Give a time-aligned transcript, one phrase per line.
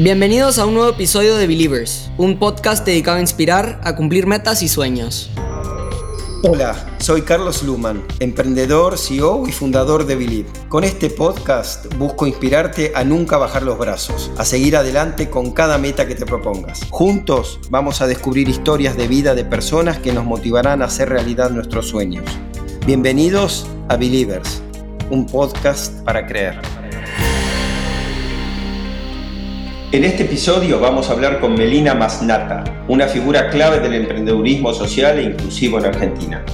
[0.00, 4.62] Bienvenidos a un nuevo episodio de Believers, un podcast dedicado a inspirar, a cumplir metas
[4.62, 5.28] y sueños.
[6.44, 10.48] Hola, soy Carlos Luman, emprendedor, CEO y fundador de Believe.
[10.68, 15.78] Con este podcast busco inspirarte a nunca bajar los brazos, a seguir adelante con cada
[15.78, 16.82] meta que te propongas.
[16.90, 21.50] Juntos vamos a descubrir historias de vida de personas que nos motivarán a hacer realidad
[21.50, 22.24] nuestros sueños.
[22.86, 24.62] Bienvenidos a Believers,
[25.10, 26.60] un podcast para creer.
[29.90, 35.18] En este episodio vamos a hablar con Melina Masnata, una figura clave del emprendedurismo social
[35.18, 36.44] e inclusivo en Argentina.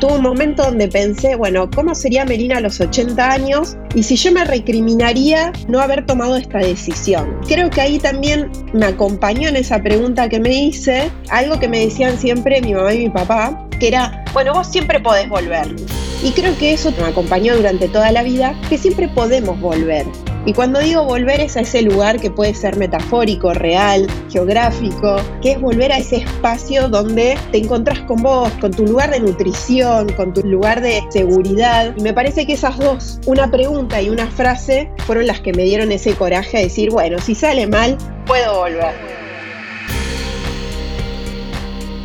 [0.00, 3.76] Tuve un momento donde pensé, bueno, ¿cómo sería Melina a los 80 años?
[3.94, 7.38] Y si yo me recriminaría no haber tomado esta decisión.
[7.46, 11.80] Creo que ahí también me acompañó en esa pregunta que me hice, algo que me
[11.80, 15.76] decían siempre mi mamá y mi papá, que era, bueno, vos siempre podés volver.
[16.24, 20.06] Y creo que eso me acompañó durante toda la vida, que siempre podemos volver.
[20.46, 25.52] Y cuando digo volver es a ese lugar que puede ser metafórico, real, geográfico, que
[25.52, 30.08] es volver a ese espacio donde te encontrás con vos, con tu lugar de nutrición,
[30.14, 31.94] con tu lugar de seguridad.
[31.94, 35.64] Y me parece que esas dos, una pregunta y una frase, fueron las que me
[35.64, 38.94] dieron ese coraje a decir, bueno, si sale mal, puedo volver.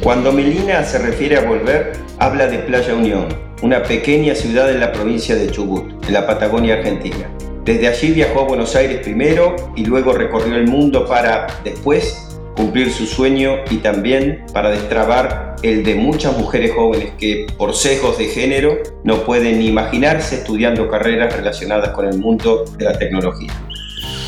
[0.03, 3.27] Cuando Melina se refiere a volver, habla de Playa Unión,
[3.61, 7.29] una pequeña ciudad en la provincia de Chubut, en la Patagonia Argentina.
[7.65, 12.91] Desde allí viajó a Buenos Aires primero y luego recorrió el mundo para después cumplir
[12.91, 18.25] su sueño y también para destrabar el de muchas mujeres jóvenes que por sesgos de
[18.25, 23.51] género no pueden imaginarse estudiando carreras relacionadas con el mundo de la tecnología.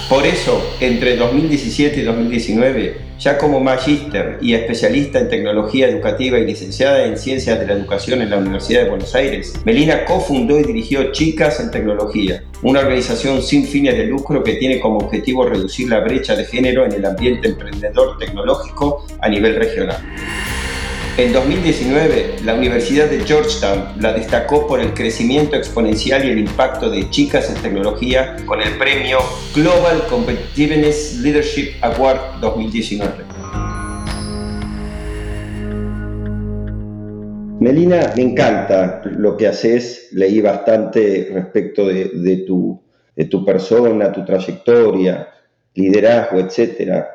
[0.09, 6.45] Por eso, entre 2017 y 2019, ya como magíster y especialista en tecnología educativa y
[6.45, 10.63] licenciada en ciencias de la educación en la Universidad de Buenos Aires, Melina cofundó y
[10.63, 15.89] dirigió Chicas en Tecnología, una organización sin fines de lucro que tiene como objetivo reducir
[15.89, 19.97] la brecha de género en el ambiente emprendedor tecnológico a nivel regional.
[21.17, 26.91] En 2019, la Universidad de Georgetown la destacó por el crecimiento exponencial y el impacto
[26.91, 29.17] de chicas en tecnología con el premio
[29.56, 33.11] Global Competitiveness Leadership Award 2019.
[37.61, 42.79] Melina, me encanta lo que haces, leí bastante respecto de, tu,
[43.16, 45.29] de tu persona, tu trayectoria,
[45.73, 47.06] liderazgo, etc.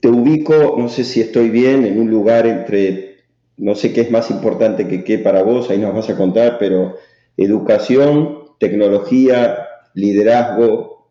[0.00, 3.13] Te ubico, no sé si estoy bien, en un lugar entre
[3.56, 6.58] no sé qué es más importante que qué para vos, ahí nos vas a contar,
[6.58, 6.96] pero
[7.36, 9.58] educación, tecnología,
[9.94, 11.08] liderazgo,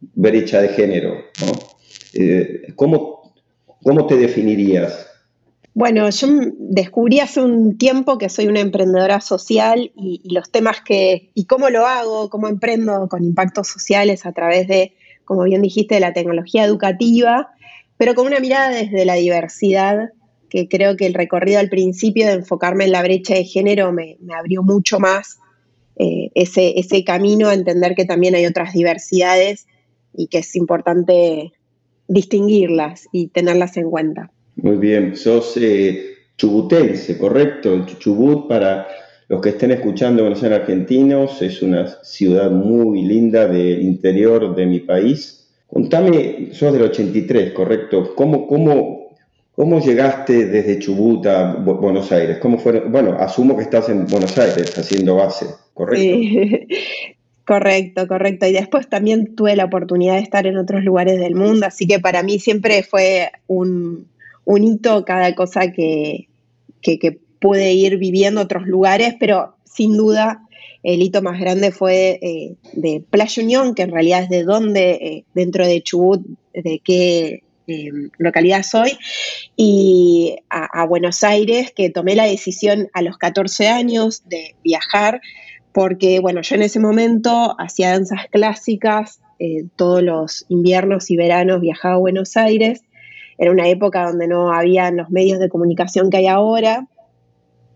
[0.00, 1.14] brecha de género.
[2.14, 3.32] Eh, ¿cómo,
[4.08, 5.06] te definirías?
[5.74, 10.80] Bueno, yo descubrí hace un tiempo que soy una emprendedora social y, y, los temas
[10.84, 15.62] que, y cómo lo hago, cómo emprendo con impactos sociales a través de, como bien
[15.62, 17.50] dijiste, de la tecnología educativa,
[17.96, 20.10] pero con una mirada desde la diversidad
[20.50, 24.18] que creo que el recorrido al principio de enfocarme en la brecha de género me,
[24.36, 25.38] abrió mucho más
[25.96, 29.66] eh, ese, ese camino a entender que también hay otras diversidades
[30.14, 31.52] y que es importante
[32.08, 34.30] distinguirlas y tenerlas en cuenta.
[34.56, 37.86] Muy bien, sos eh, chubutense, correcto.
[37.98, 38.88] Chubut, para
[39.28, 44.66] los que estén escuchando, bueno, sean argentinos, es una ciudad muy linda del interior de
[44.66, 45.48] mi país.
[45.68, 48.12] Contame, sos del 83, correcto.
[48.16, 48.99] ¿Cómo, cómo,
[49.60, 52.38] ¿Cómo llegaste desde Chubut a Buenos Aires?
[52.38, 52.80] ¿Cómo fue?
[52.80, 56.02] Bueno, asumo que estás en Buenos Aires haciendo base, ¿correcto?
[56.02, 56.66] Sí.
[57.46, 58.46] Correcto, correcto.
[58.46, 61.98] Y después también tuve la oportunidad de estar en otros lugares del mundo, así que
[61.98, 64.06] para mí siempre fue un,
[64.46, 66.28] hito cada cosa que,
[66.80, 70.46] que, pude ir viviendo otros lugares, pero sin duda
[70.84, 74.90] el hito más grande fue eh, de Playa Unión, que en realidad es de donde,
[74.92, 78.98] eh, dentro de Chubut, de qué Em, localidad soy,
[79.56, 85.20] y a, Buenos Aires, que tomé la decisión a los 14 años de viajar,
[85.72, 91.60] porque bueno, yo en ese momento hacía danzas clásicas, eh, todos los inviernos y veranos
[91.60, 92.82] viajaba a Buenos Aires,
[93.38, 96.88] era una época donde no había los medios de comunicación que hay ahora,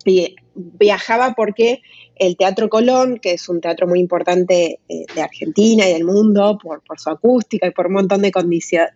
[0.04, 1.82] y viajaba porque
[2.16, 6.58] el Teatro Colón, que es un teatro muy importante eh, de Argentina y del mundo
[6.62, 8.32] por, su acústica y por un montón de,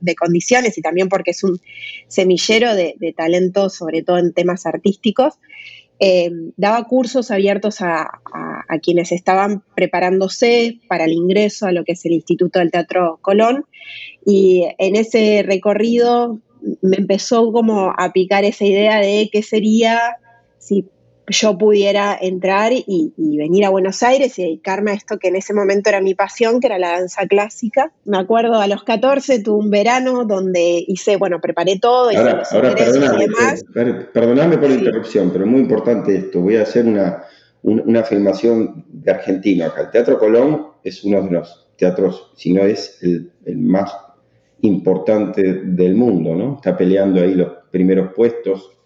[0.00, 1.60] de, condiciones y también porque es un
[2.06, 5.34] semillero de, talento, sobre todo en temas artísticos,
[6.00, 8.20] eh, daba cursos abiertos a,
[8.82, 13.64] quienes estaban preparándose para el ingreso a lo que es el Instituto del Teatro Colón.
[14.26, 16.38] Y en ese recorrido
[16.82, 20.18] me empezó como a picar esa idea de qué sería
[20.58, 20.84] si
[21.28, 25.54] yo pudiera entrar y, venir a Buenos Aires y dedicarme a esto que en ese
[25.54, 27.92] momento era mi pasión, que era la danza clásica.
[28.04, 32.42] Me acuerdo a los 14 tuve un verano donde hice, bueno, preparé todo, hice ahora,
[32.50, 36.40] ahora perdóname, perdóname por la interrupción, pero es muy importante esto.
[36.40, 37.24] Voy a hacer una,
[37.62, 39.82] una afirmación de argentino acá.
[39.82, 43.94] El Teatro Colón es uno de los teatros, si no es el, el más
[44.62, 46.56] importante del mundo, ¿no?
[46.56, 48.77] Está peleando ahí los primeros puestos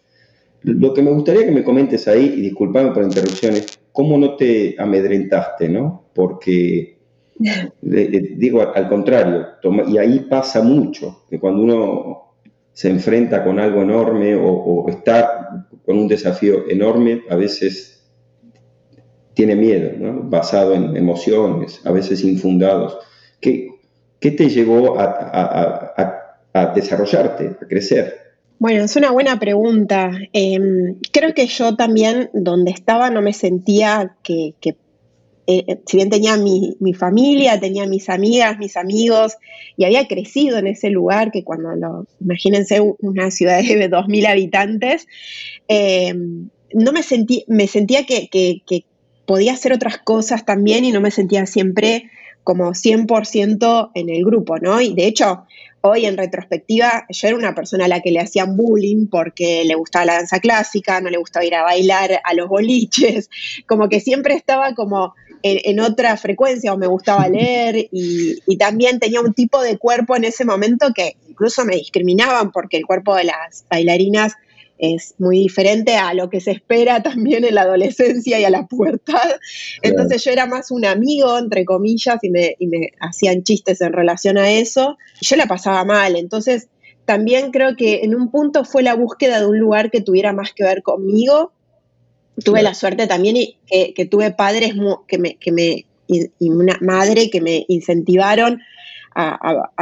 [0.64, 4.16] lo que me gustaría que me comentes ahí, y disculpame por la interrupción, es cómo
[4.18, 6.08] no te amedrentaste, ¿no?
[6.14, 6.98] Porque,
[7.80, 9.46] digo, al contrario,
[9.88, 12.34] y ahí pasa mucho, que cuando uno
[12.72, 18.10] se enfrenta con algo enorme o, está con un desafío enorme, a veces
[19.34, 20.22] tiene miedo, ¿no?
[20.22, 22.98] basado en emociones, a veces infundados.
[23.40, 23.68] ¿Qué,
[24.20, 28.21] qué te llevó a desarrollarte, a crecer?
[28.62, 30.12] Bueno, es una buena pregunta.
[30.32, 34.76] Em, creo que yo también, donde estaba, no me sentía que, eh,
[35.66, 39.36] eh, si bien tenía mi, familia, tenía mis amigas, mis amigos,
[39.76, 45.08] y había crecido en ese lugar, que cuando lo, imagínense una ciudad de 2.000 habitantes,
[45.66, 48.84] em, no me, sentí, me sentía que, que
[49.26, 52.12] podía hacer otras cosas también y no me sentía siempre
[52.44, 54.80] como 100% en el grupo, ¿no?
[54.80, 55.46] Y de hecho,
[55.82, 59.74] hoy en retrospectiva, yo era una persona a la que le hacían bullying porque le
[59.74, 63.28] gustaba la danza clásica, no le gustaba ir a bailar a los boliches,
[63.66, 69.00] como que siempre estaba como en, otra frecuencia o me gustaba leer y, y, también
[69.00, 73.16] tenía un tipo de cuerpo en ese momento que incluso me discriminaban porque el cuerpo
[73.16, 74.34] de las bailarinas
[74.82, 78.66] es muy diferente a lo que se espera también en la adolescencia y a la
[78.66, 79.36] pubertad.
[79.80, 82.56] Entonces yo era más un amigo, entre comillas, y me,
[82.98, 84.98] hacían chistes en relación a eso.
[85.20, 86.16] Y yo la pasaba mal.
[86.16, 86.66] Entonces
[87.04, 90.52] también creo que en un punto fue la búsqueda de un lugar que tuviera más
[90.52, 91.52] que ver conmigo.
[92.44, 93.36] Tuve la suerte también
[93.66, 94.74] que, que tuve padres
[95.06, 98.60] que me, que me, y una madre que me incentivaron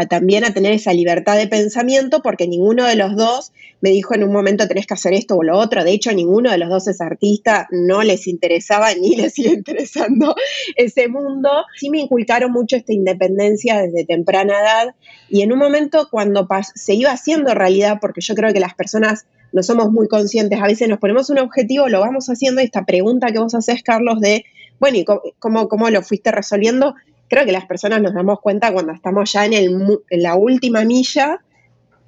[0.08, 4.24] también a tener esa libertad de pensamiento, porque ninguno de los dos me dijo en
[4.24, 5.84] un momento tenés que hacer esto o lo otro.
[5.84, 10.34] De hecho, ninguno de los dos es artista, no les interesaba ni les sigue interesando
[10.76, 11.50] ese mundo.
[11.76, 14.94] Sí me inculcaron mucho esta independencia desde temprana edad
[15.28, 19.26] y en un momento cuando se iba haciendo realidad, porque yo creo que las personas
[19.52, 23.32] no somos muy conscientes, a veces nos ponemos un objetivo, lo vamos haciendo, esta pregunta
[23.32, 24.44] que vos haces, Carlos, de,
[24.78, 26.94] bueno, ¿y cómo lo fuiste resolviendo?
[27.30, 31.40] Creo que las personas nos damos cuenta cuando estamos ya en, la última milla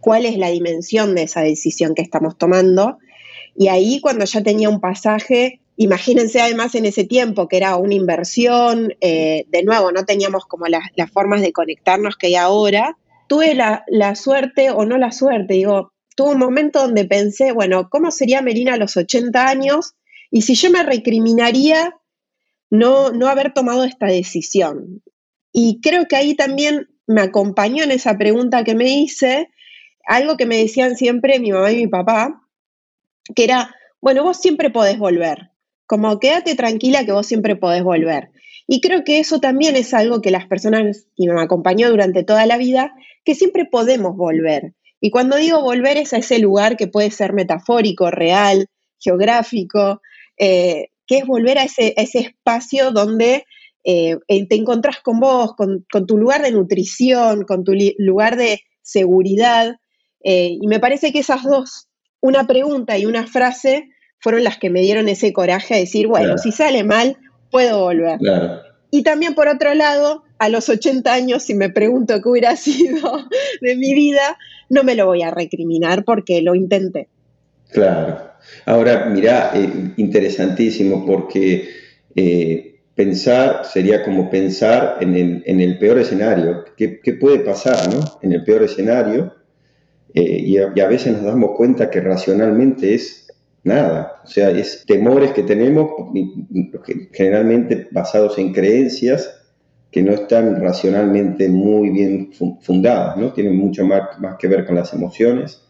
[0.00, 2.98] cuál es la dimensión de esa decisión que estamos tomando.
[3.54, 7.94] Y ahí cuando ya tenía un pasaje, imagínense además en ese tiempo que era una
[7.94, 10.82] inversión, eh, de nuevo, no teníamos como las,
[11.12, 12.98] formas de conectarnos que hay ahora,
[13.28, 17.88] tuve la, la, suerte o no la suerte, digo, tuve un momento donde pensé, bueno,
[17.88, 19.94] ¿cómo sería Melina a los 80 años?
[20.32, 21.94] Y si yo me recriminaría
[22.70, 25.02] no, no haber tomado esta decisión.
[25.52, 29.50] Y creo que ahí también me acompañó en esa pregunta que me hice
[30.06, 32.42] algo que me decían siempre mi mamá y mi papá,
[33.34, 35.50] que era, bueno, vos siempre podés volver,
[35.86, 38.30] como quédate tranquila que vos siempre podés volver.
[38.66, 42.46] Y creo que eso también es algo que las personas, y me acompañó durante toda
[42.46, 42.94] la vida,
[43.24, 44.74] que siempre podemos volver.
[45.00, 50.00] Y cuando digo volver es a ese lugar que puede ser metafórico, real, geográfico,
[50.38, 53.44] eh, que es volver a ese, a ese espacio donde
[53.84, 58.60] eh, eh, te encontrás con vos, con, tu lugar de nutrición, con tu lugar de
[58.80, 59.76] seguridad.
[60.22, 61.88] Eh, y me parece que esas dos,
[62.20, 66.38] una pregunta y una frase, fueron las que me dieron ese coraje de decir, bueno,
[66.38, 67.16] si sale mal,
[67.50, 68.20] puedo volver.
[68.92, 73.26] Y también por otro lado, a los 80 años, si me pregunto qué hubiera sido
[73.60, 77.08] de mi vida, no me lo voy a recriminar porque lo intenté.
[77.70, 78.30] Claro.
[78.66, 79.52] Ahora, mira,
[79.96, 81.68] interesantísimo porque
[82.94, 86.64] pensar sería como pensar en el, peor escenario.
[86.76, 88.00] ¿Qué, puede pasar ¿no?
[88.22, 89.34] en el peor escenario?
[90.14, 93.28] Eh, y, a, veces nos damos cuenta que racionalmente es
[93.64, 94.20] nada.
[94.24, 95.90] O sea, es temores que tenemos,
[97.12, 99.38] generalmente basados en creencias
[99.90, 102.30] que no están racionalmente muy bien
[102.62, 103.32] fundadas, ¿no?
[103.32, 105.62] tienen mucho más, más que ver con las emociones.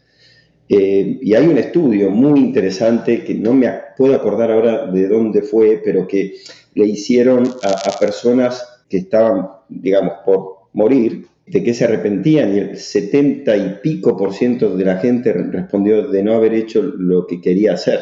[0.75, 5.43] Eh, y hay un estudio muy interesante que no me puedo acordar ahora de dónde
[5.43, 6.37] fue, pero que
[6.75, 12.79] le hicieron a, personas que estaban, digamos, por morir, de que se arrepentían y el
[12.79, 17.43] 70 y pico por ciento de la gente respondió de no haber hecho lo que
[17.43, 18.00] quería hacer,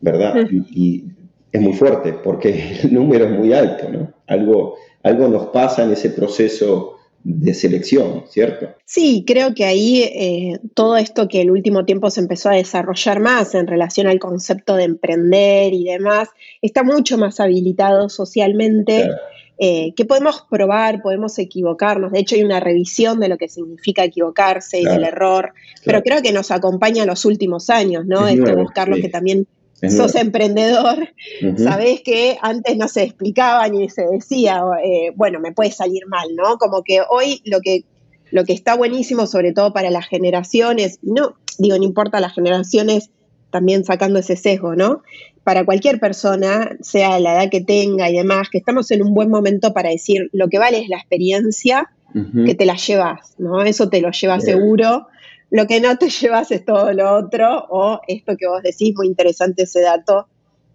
[0.00, 0.44] ¿verdad?
[0.50, 1.04] Y,
[1.52, 4.12] es muy fuerte porque el número es muy alto, ¿no?
[4.26, 6.97] Algo, algo nos pasa en ese proceso
[7.28, 8.70] de selección, ¿cierto?
[8.86, 13.20] Sí, creo que ahí eh, todo esto que el último tiempo se empezó a desarrollar
[13.20, 16.30] más en relación al concepto de emprender y demás,
[16.62, 19.10] está mucho más habilitado socialmente.
[19.60, 22.12] Eh, que podemos probar, podemos equivocarnos.
[22.12, 25.52] De hecho, hay una revisión de lo que significa equivocarse y del error,
[25.84, 28.28] pero creo que nos acompaña en los últimos años, ¿no?
[28.28, 29.48] Esto de buscar lo que también
[29.88, 31.08] sos emprendedor,
[31.56, 36.34] sabés que antes no se explicaba ni se decía, eh, bueno, me puede salir mal,
[36.34, 36.58] ¿no?
[36.58, 37.84] Como que hoy lo que,
[38.30, 43.10] lo que está buenísimo, sobre todo para las generaciones, no, digo, no importa las generaciones,
[43.50, 45.02] también sacando ese sesgo, ¿no?
[45.44, 49.30] Para cualquier persona, sea la edad que tenga y demás, que estamos en un buen
[49.30, 51.90] momento para decir, lo que vale es la experiencia
[52.46, 53.62] que te la llevas, ¿no?
[53.62, 55.06] Eso te lo lleva seguro
[55.50, 59.06] lo que no te llevas es todo lo otro, o esto que vos decís, muy
[59.06, 60.26] interesante ese dato,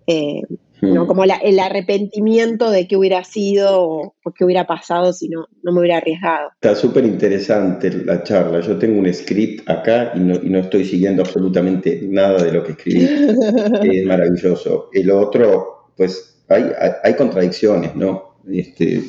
[0.08, 0.42] eh,
[0.82, 1.06] ¿no?
[1.06, 1.08] Hmm.
[1.08, 5.80] como el arrepentimiento de qué hubiera sido o, qué hubiera pasado si no, no me
[5.80, 6.50] hubiera arriesgado.
[6.56, 8.60] Está súper interesante la charla.
[8.60, 12.63] Yo tengo un script acá y no, y no, estoy siguiendo absolutamente nada de lo
[12.63, 13.06] que escribí.
[13.98, 14.89] es maravilloso.
[14.92, 16.65] El otro, pues hay,
[17.03, 18.36] hay, contradicciones, ¿no?
[18.51, 19.01] Este,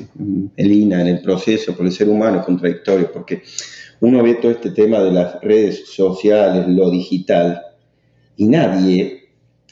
[0.56, 3.42] Elina, en el proceso, porque el ser humano es contradictorio, porque
[4.04, 7.62] uno ve todo este tema de las redes sociales, lo digital,
[8.36, 9.30] y nadie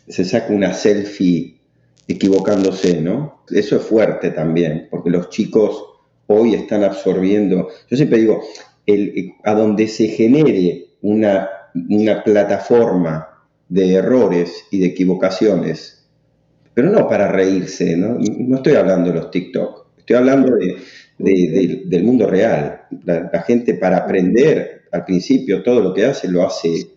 [0.09, 1.61] se saca una selfie
[2.09, 3.45] equivocándose, ¿no?
[3.51, 5.85] Eso es fuerte también, porque los chicos
[6.29, 8.41] hoy están absorbiendo, yo siempre digo,
[8.87, 11.49] el, a donde se genere una,
[11.91, 13.29] una plataforma
[13.69, 16.09] de errores y de equivocaciones,
[16.73, 18.17] pero no para reírse, ¿no?
[18.19, 22.82] No estoy hablando de los TikTok, estoy hablando de, del mundo real.
[23.05, 26.89] La, gente para aprender al principio todo lo que hace lo hace,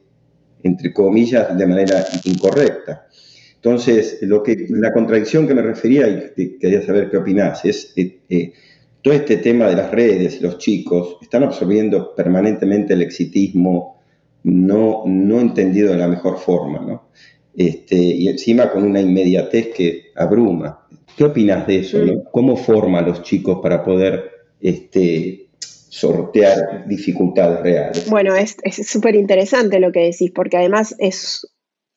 [0.64, 3.08] entre comillas, de manera incorrecta.
[3.56, 8.20] Entonces, lo que, la contradicción que me refería y quería saber qué opinás es eh,
[8.30, 8.54] eh,
[9.02, 14.02] todo este tema de las redes, los chicos están absorbiendo permanentemente el exitismo
[14.44, 17.10] no, no entendido de la mejor forma, ¿no?
[17.56, 20.88] Este, y encima con una inmediatez que abruma.
[21.16, 22.00] ¿Qué opinas de eso?
[22.32, 25.45] ¿Cómo forma a los chicos para poder este,
[25.96, 28.10] sortear dificultades reales?
[28.10, 31.48] Bueno, es súper interesante lo que decís, porque además es,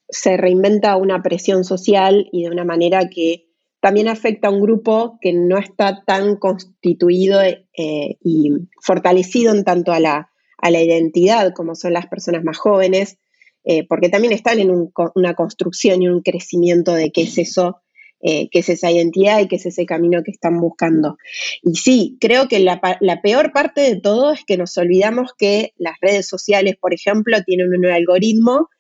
[0.09, 3.49] se reinventa una presión social y de una manera que
[3.81, 9.93] también afecta a un grupo que no está tan constituido eh, y fortalecido en tanto
[9.93, 13.19] a la, a la identidad como son las personas más jóvenes,
[13.65, 17.81] eh, porque también están en una construcción y un crecimiento de qué es eso
[18.21, 21.19] eh, qué es esa identidad y qué es ese camino que están buscando.
[21.63, 22.81] Y sí, creo que la,
[23.23, 27.73] peor parte de todo es que nos olvidamos que las redes sociales, por ejemplo, tienen
[27.73, 28.71] un algoritmo,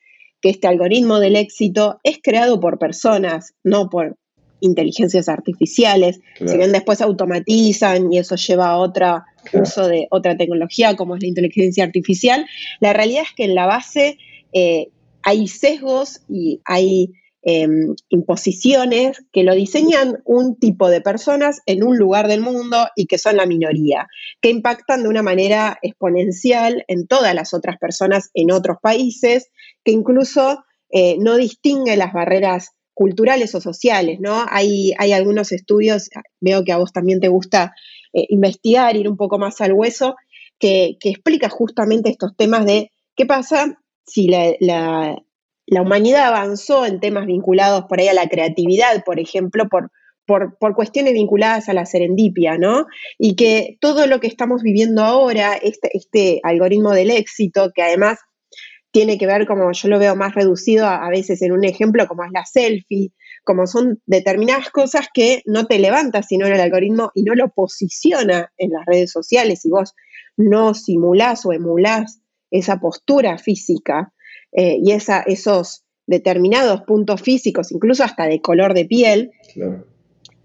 [0.41, 4.17] que este algoritmo del éxito es creado por personas, no por
[4.61, 6.21] inteligencias artificiales.
[6.45, 11.23] Si bien después automatizan y eso lleva a otro uso de otra tecnología como es
[11.23, 12.45] la inteligencia artificial,
[12.81, 14.19] la realidad es que en la base
[14.53, 14.89] eh,
[15.23, 21.97] hay sesgos y hay Em, imposiciones que lo diseñan un tipo de personas en un
[21.97, 24.09] lugar del mundo y que son la minoría,
[24.41, 29.51] que impactan de una manera exponencial en todas las otras personas en otros países,
[29.85, 34.45] que incluso eh, no distingue las barreras culturales o sociales, ¿no?
[34.51, 37.73] Hay, hay algunos estudios, veo que a vos también te gusta
[38.13, 40.17] eh, investigar, ir un poco más al hueso,
[40.59, 45.23] que, que, explica justamente estos temas de qué pasa si la
[45.83, 49.91] humanidad avanzó en temas vinculados por ahí a la creatividad, por ejemplo, por,
[50.27, 52.87] por, cuestiones vinculadas a la serendipia, ¿no?
[53.19, 58.19] Y que todo lo que estamos viviendo ahora, este, este algoritmo del éxito, que además
[58.91, 62.25] tiene que ver, como yo lo veo más reducido a, veces en un ejemplo, como
[62.25, 63.13] es la selfie,
[63.45, 67.51] como son determinadas cosas que no te levantas sino en el algoritmo y no lo
[67.51, 69.95] posiciona en las redes sociales y vos
[70.37, 72.21] no simulás o emulás
[72.51, 74.13] esa postura física
[74.53, 79.31] eh, y esa, esos determinados puntos físicos, incluso hasta de color de piel,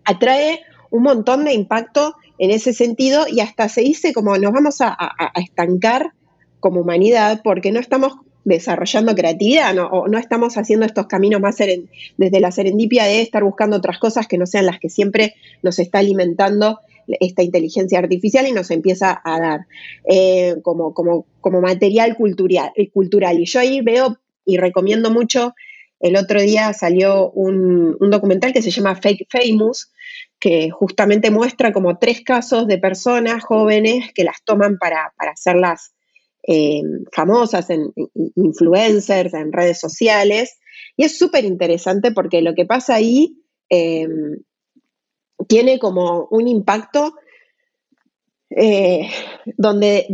[0.04, 0.60] atrae
[0.92, 4.96] un montón de impacto en ese sentido y hasta se dice como nos vamos a,
[5.36, 6.14] estancar
[6.60, 9.88] como humanidad porque no estamos desarrollando creatividad ¿no?
[9.88, 14.28] o no estamos haciendo estos caminos más desde la serendipia de estar buscando otras cosas
[14.28, 19.22] que no sean las que siempre nos está alimentando esta inteligencia artificial y nos empieza
[19.24, 19.68] a dar
[20.08, 23.40] eh, como, como, como, material cultural, eh, cultural.
[23.40, 25.54] Y yo ahí veo y recomiendo mucho,
[26.00, 29.92] el otro día salió un, documental que se llama Fake Famous,
[30.38, 35.94] que justamente muestra como tres casos de personas jóvenes que las toman para, hacerlas
[36.46, 36.82] eh,
[37.14, 37.94] famosas, en,
[38.36, 40.60] influencers, en redes sociales.
[40.98, 43.38] Y es súper interesante porque lo que pasa ahí
[45.48, 47.16] tiene como un impacto
[48.50, 49.10] eh,
[49.58, 50.08] donde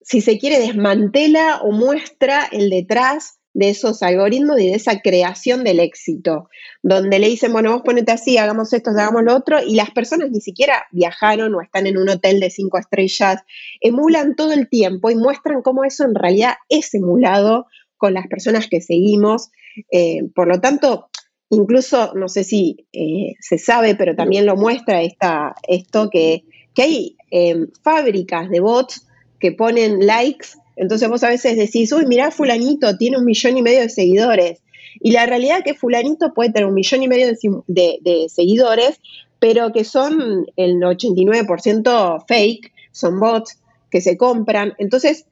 [0.00, 5.64] si se quiere desmantela o muestra el detrás de esos algoritmos y de esa creación
[5.64, 6.48] del éxito,
[6.82, 10.30] donde le dicen, bueno, vos ponete así, hagamos esto, hagamos lo otro, y las personas
[10.30, 13.42] ni siquiera viajaron o están en un hotel de cinco estrellas,
[13.80, 17.66] emulan todo el tiempo y muestran cómo eso en realidad es emulado
[17.96, 19.50] con las personas que seguimos.
[19.90, 21.10] Eh, por lo tanto,
[21.50, 26.82] incluso, no sé si eh, se sabe, pero también lo muestra esta, esto, que, que
[26.82, 29.06] hay eh, fábricas de bots
[29.38, 33.62] que ponen likes entonces vos a veces decís, uy, mirá, fulanito tiene un millón y
[33.62, 34.62] medio de seguidores.
[35.00, 37.26] Y la realidad es que fulanito puede tener un millón y medio
[37.66, 39.00] de, seguidores,
[39.40, 43.58] pero que son el 89% fake, son bots
[43.90, 44.74] que se compran.
[44.78, 45.26] Entonces,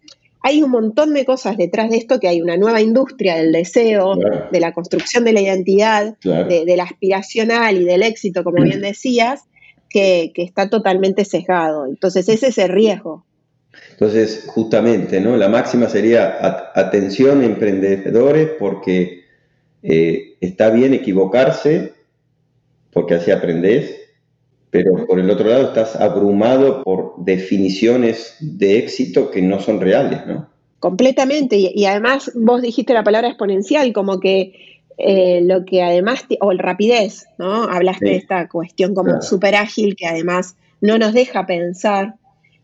[0.47, 4.15] hay un montón de cosas detrás de esto, que hay una nueva industria del deseo,
[4.15, 9.41] de la construcción de la identidad, de, la aspiracional y del éxito, como bien decías,
[9.91, 11.85] que, que, está totalmente sesgado.
[11.87, 13.27] Entonces, ese es el riesgo.
[13.91, 15.37] Entonces, justamente, ¿no?
[15.37, 16.39] La máxima sería
[16.77, 19.25] atención emprendedores porque
[19.83, 21.93] eh, está bien equivocarse,
[22.93, 23.96] porque así aprendes,
[24.71, 30.27] pero por el otro lado estás abrumado por definiciones de éxito que no son reales,
[30.27, 30.49] ¿no?
[30.79, 36.53] Completamente, y, además vos dijiste la palabra exponencial, como que eh, lo que además, o
[36.53, 37.65] el rapidez, ¿no?
[37.65, 42.15] Hablaste de esta cuestión como súper ágil que además no nos deja pensar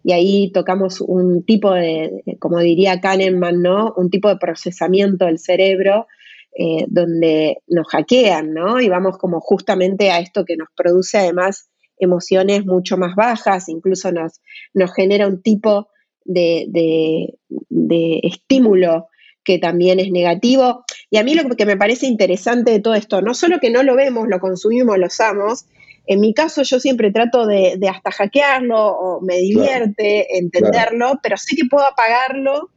[0.04, 3.94] y ahí tocamos un tipo de, como diría Kahneman, ¿no?
[3.96, 6.06] Un tipo de procesamiento del cerebro
[6.54, 8.80] eh, donde nos hackean, ¿no?
[8.80, 11.70] Y vamos como justamente a esto que nos produce además
[12.04, 14.40] emociones mucho más bajas, incluso nos,
[14.74, 15.88] nos genera un tipo
[16.24, 19.08] de, de estímulo
[19.44, 20.84] que también es negativo.
[21.10, 23.82] Y a mí lo que me parece interesante de todo esto, no solo que no
[23.82, 25.66] lo vemos, lo consumimos, lo usamos,
[26.06, 31.54] en mi caso yo siempre trato de, hasta hackearlo o me divierte entenderlo, pero sé
[31.56, 32.70] que puedo apagarlo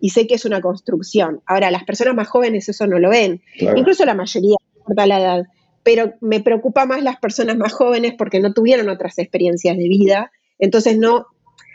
[0.00, 1.42] y sé que es una construcción.
[1.46, 3.42] Ahora, las personas más jóvenes eso no lo ven,
[3.76, 5.46] incluso la mayoría, no importa la edad,
[5.82, 10.32] pero me preocupa más las personas más jóvenes porque no tuvieron otras experiencias de vida,
[10.58, 11.26] entonces no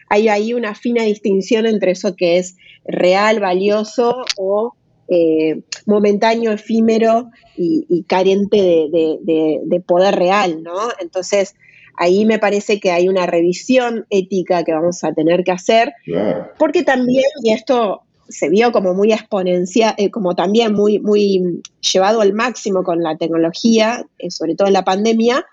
[0.10, 2.55] hay ahí una fina distinción entre eso que es
[2.86, 4.74] real, valioso o
[5.07, 10.74] eh, momentáneo, efímero y, carente de, poder real, ¿no?
[11.00, 11.55] Entonces,
[11.98, 15.94] ahí me parece que hay una revisión ética que vamos a tener que hacer,
[16.57, 22.22] porque también, y esto se vio como muy exponencial, eh, como también muy, muy llevado
[22.22, 25.46] al máximo con la tecnología, eh, sobre todo en la pandemia,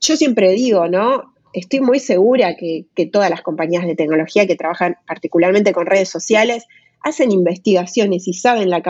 [0.00, 1.34] yo siempre digo, ¿no?
[1.52, 6.08] Estoy muy segura que, que todas las compañías de tecnología que trabajan particularmente con redes
[6.08, 6.64] sociales
[7.02, 8.82] hacen investigaciones y saben la,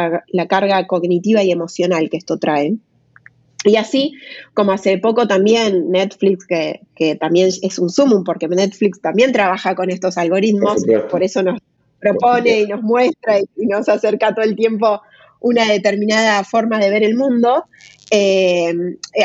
[0.48, 2.76] carga cognitiva y emocional que esto trae.
[3.64, 4.14] Y así,
[4.54, 9.90] como hace poco también Netflix, que, también es un sumum, porque Netflix también trabaja con
[9.90, 11.60] estos algoritmos, por eso nos
[12.00, 15.00] propone y nos muestra y, nos acerca todo el tiempo
[15.40, 17.64] una determinada forma de ver el mundo.
[18.10, 18.74] Eh,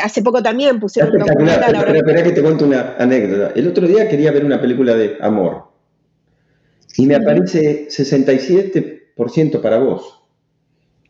[0.02, 1.96] hace poco también pusieron un documental.
[1.96, 3.52] Espera, que te cuento una anécdota.
[3.54, 5.66] El otro día quería ver una película de amor
[6.96, 10.22] y me aparece 67% para vos.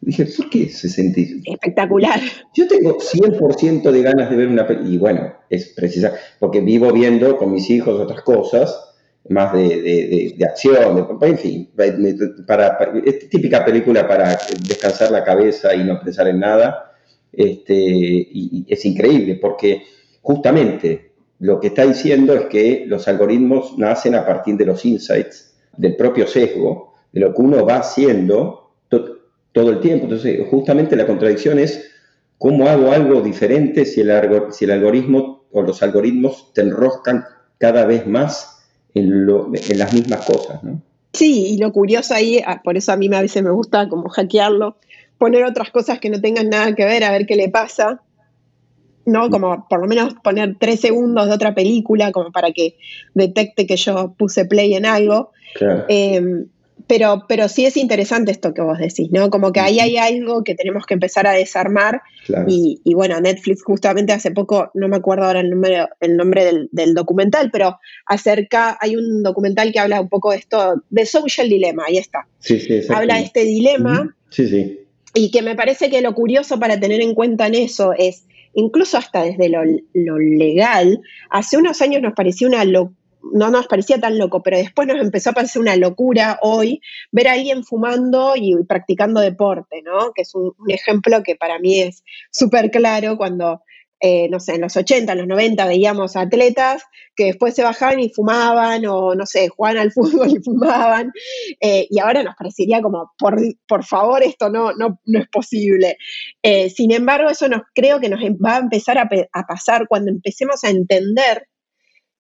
[0.01, 1.43] Dije, ¿por qué 67%?
[1.45, 2.21] Espectacular.
[2.55, 6.93] Yo tengo 100% de ganas de ver una película, y bueno, es precisa, porque vivo
[6.93, 8.96] viendo con mis hijos otras cosas,
[9.29, 11.71] más de, acción, en fin,
[12.47, 16.93] para, es típica película para descansar la cabeza y no pensar en nada,
[17.33, 19.83] este, y es increíble, porque
[20.23, 25.55] justamente lo que está diciendo es que los algoritmos nacen a partir de los insights
[25.77, 30.05] del propio sesgo, de lo que uno va haciendo todo el tiempo.
[30.05, 31.91] Entonces, justamente la contradicción es
[32.39, 34.13] cómo hago algo diferente si el,
[34.51, 37.25] si el algoritmo o los algoritmos te enroscan
[37.59, 38.56] cada vez más
[38.97, 40.81] en, las mismas cosas, ¿no?
[41.13, 44.09] Sí, y lo curioso ahí, ah, por eso a mí a veces me gusta como
[44.09, 44.77] hackearlo,
[45.19, 48.03] poner otras cosas que no tengan nada que ver, a ver qué le pasa,
[49.07, 49.31] ¿no?
[49.31, 52.77] Como por lo menos poner tres segundos de otra película, como para que
[53.15, 55.33] detecte que yo puse play en algo.
[55.89, 56.49] Em,
[56.87, 59.29] pero, pero sí es interesante esto que vos decís, ¿no?
[59.31, 62.03] Como que ahí hay algo que tenemos que empezar a desarmar.
[62.49, 66.95] Y, bueno, Netflix justamente hace poco, no me acuerdo ahora el nombre, el nombre del,
[66.95, 71.85] documental, pero acerca, hay un documental que habla un poco de esto, de Social Dilemma,
[71.87, 72.27] ahí está.
[72.41, 74.15] Sí, sí, habla de este dilema.
[74.31, 74.81] Sí, sí.
[75.15, 78.25] Y que me parece que lo curioso para tener en cuenta en eso es
[78.57, 82.65] incluso hasta desde lo, legal, hace unos años nos parecía una
[83.33, 86.81] no nos parecía tan loco, pero después nos empezó a parecer una locura hoy
[87.13, 90.13] ver a alguien fumando y practicando deporte, ¿no?
[90.15, 93.63] Que es un, ejemplo que para mí es súper claro cuando
[93.99, 96.83] eh, no sé, en los 80, en los 90 veíamos atletas
[97.15, 101.13] que después se bajaban y fumaban, o no sé, jugaban al fútbol y fumaban,
[101.61, 105.97] eh, y ahora nos parecería como, por, por favor, esto no, no, no es posible.
[106.43, 109.09] Eh, sin embargo, eso nos creo que nos va a empezar a
[109.47, 111.49] pasar cuando empecemos a entender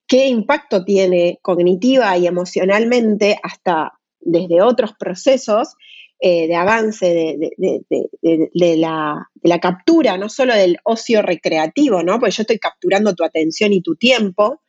[0.07, 5.75] qué impacto tiene cognitiva y emocionalmente hasta desde otros procesos
[6.19, 12.19] eh, de avance de, la, captura, no solo del ocio recreativo, ¿no?
[12.19, 14.63] Porque yo estoy capturando tu atención y tu tiempo,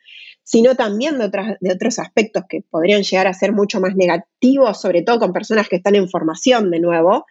[0.44, 5.20] sino también de, otros aspectos que podrían llegar a ser mucho más negativos, sobre todo
[5.20, 7.26] con personas que están en formación de nuevo.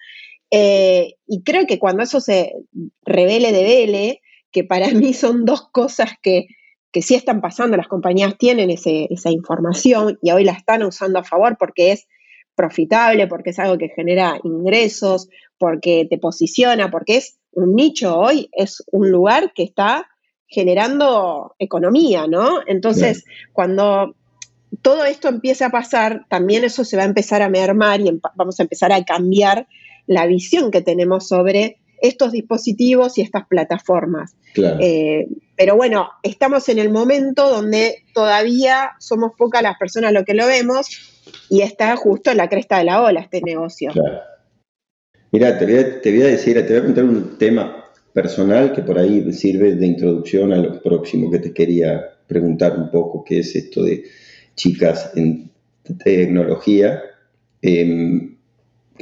[0.50, 2.54] Eh, y creo que cuando eso se
[3.02, 6.46] revele de vele, que para mí son dos cosas que,
[6.92, 11.24] que sí están pasando, las compañías tienen esa información y hoy la están usando a
[11.24, 12.06] favor porque es
[12.54, 18.48] profitable, porque es algo que genera ingresos, porque te posiciona, porque es un nicho hoy,
[18.52, 20.06] es un lugar que está
[20.46, 22.60] generando economía, ¿no?
[22.66, 24.14] Entonces, cuando
[24.82, 28.58] todo esto empiece a pasar, también eso se va a empezar a mermar y vamos
[28.58, 29.66] a empezar a cambiar
[30.06, 34.36] la visión que tenemos sobre estos dispositivos y estas plataformas.
[34.56, 40.34] Eh, pero bueno, estamos en el momento donde todavía somos pocas las personas lo que
[40.34, 40.86] lo vemos
[41.48, 43.92] y está justo en la cresta de la ola este negocio.
[45.32, 45.74] Mira, te voy,
[46.22, 50.52] a, decir, te voy a contar un tema personal que por ahí sirve de introducción
[50.52, 54.04] a lo próximo que te quería preguntar un poco, que es esto de
[54.54, 55.50] chicas en
[56.02, 57.02] tecnología.
[57.62, 58.30] Eh,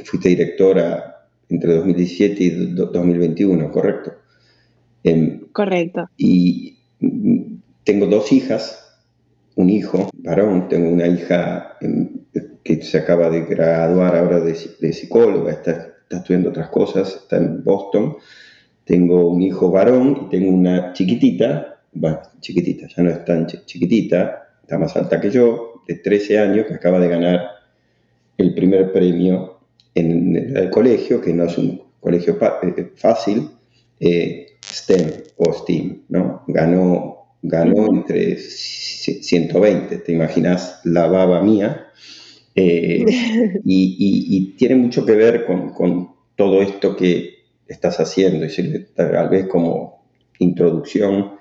[0.03, 4.13] fuiste directora entre 2017 y 2021, ¿correcto?
[5.05, 6.09] Em, Correcto.
[6.17, 6.79] Y
[7.83, 8.97] tengo dos hijas,
[9.55, 12.09] un hijo varón, tengo una hija em,
[12.63, 18.17] que se acaba de graduar ahora de, psicóloga, está, estudiando otras cosas, está en Boston.
[18.83, 24.49] Tengo un hijo varón y tengo una chiquitita, bueno, chiquitita, ya no es tan chiquitita,
[24.63, 27.41] está más alta que yo, de 13 años, que acaba de ganar
[28.37, 29.59] el primer premio
[29.93, 33.51] en el colegio, que no es un colegio eh, fácil,
[33.99, 36.43] eh, STEM o STEAM, ¿no?
[36.47, 41.87] Ganó, ganó entre 120, te imaginas la baba mía,
[42.55, 43.05] eh,
[43.63, 47.35] y, tiene mucho que ver con, todo esto que
[47.67, 50.05] estás haciendo, y tal vez como
[50.39, 51.35] introducción,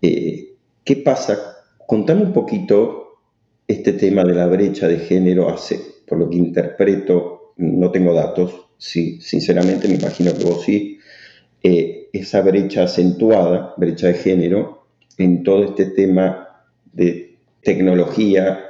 [0.00, 1.38] ¿qué pasa?
[1.86, 3.02] Contame un poquito
[3.68, 8.68] este tema de la brecha de género, hace, por lo que interpreto, no tengo datos,
[8.78, 10.98] sí, sinceramente me imagino que vos sí,
[11.62, 14.86] eh, esa brecha acentuada, brecha de género,
[15.18, 16.48] en todo este tema
[16.92, 18.64] de tecnología,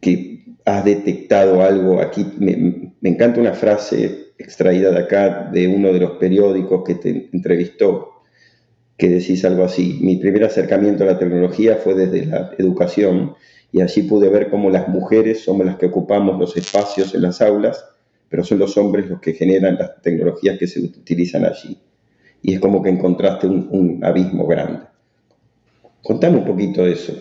[0.00, 6.00] que has detectado algo, aquí me, encanta una frase extraída de acá, de uno de
[6.00, 8.22] los periódicos que te entrevistó,
[8.96, 13.34] que decís algo así, mi primer acercamiento a la tecnología fue desde la educación
[13.72, 17.40] y allí pude ver cómo las mujeres somos las que ocupamos los espacios en las
[17.40, 17.84] aulas
[18.30, 21.76] pero son los hombres los que generan las tecnologías que se utilizan allí.
[22.42, 24.80] Y es como que encontraste un, abismo grande.
[26.02, 27.12] Contame un poquito de eso,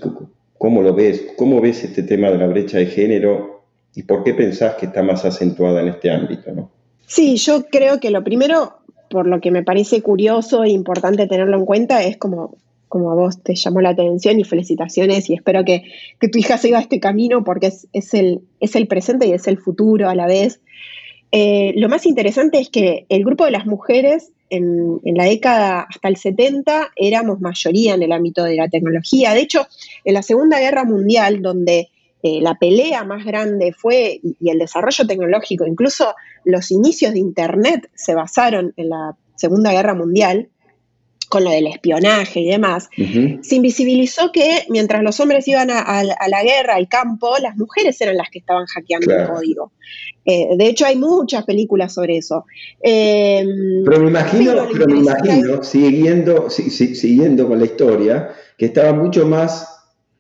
[0.58, 1.34] ¿cómo lo ves?
[1.38, 5.04] ¿Cómo ves este tema de la brecha de género y por qué pensás que está
[5.04, 6.52] más acentuada en este ámbito?
[6.54, 6.70] ¿no?
[7.10, 8.78] Sí, yo creo que lo primero,
[9.10, 12.56] por lo que me parece curioso e importante tenerlo en cuenta, es como,
[12.88, 15.84] como a vos te llamó la atención y felicitaciones y espero que,
[16.20, 20.08] tu hija siga este camino porque es, el, es el presente y es el futuro
[20.08, 20.62] a la vez.
[21.32, 26.08] Eh, lo más interesante es que el grupo de las mujeres en, la década hasta
[26.08, 29.34] el 70 éramos mayoría en el ámbito de la tecnología.
[29.34, 29.68] De hecho,
[30.04, 31.90] en la Segunda Guerra Mundial, donde
[32.24, 36.16] eh, la pelea más grande fue y el desarrollo tecnológico, incluso
[36.46, 40.50] los inicios de Internet se basaron en la Segunda Guerra Mundial,
[41.30, 42.90] con lo del espionaje y demás,
[43.42, 48.18] se invisibilizó que mientras los hombres iban a, la guerra, al campo, las mujeres eran
[48.18, 49.72] las que estaban hackeando el código.
[50.26, 52.46] Eh, de hecho, hay muchas películas sobre eso.
[52.82, 53.46] Eh,
[53.86, 59.68] pero me imagino, pero me imagino siguiendo, siguiendo con la historia, que estaba mucho más,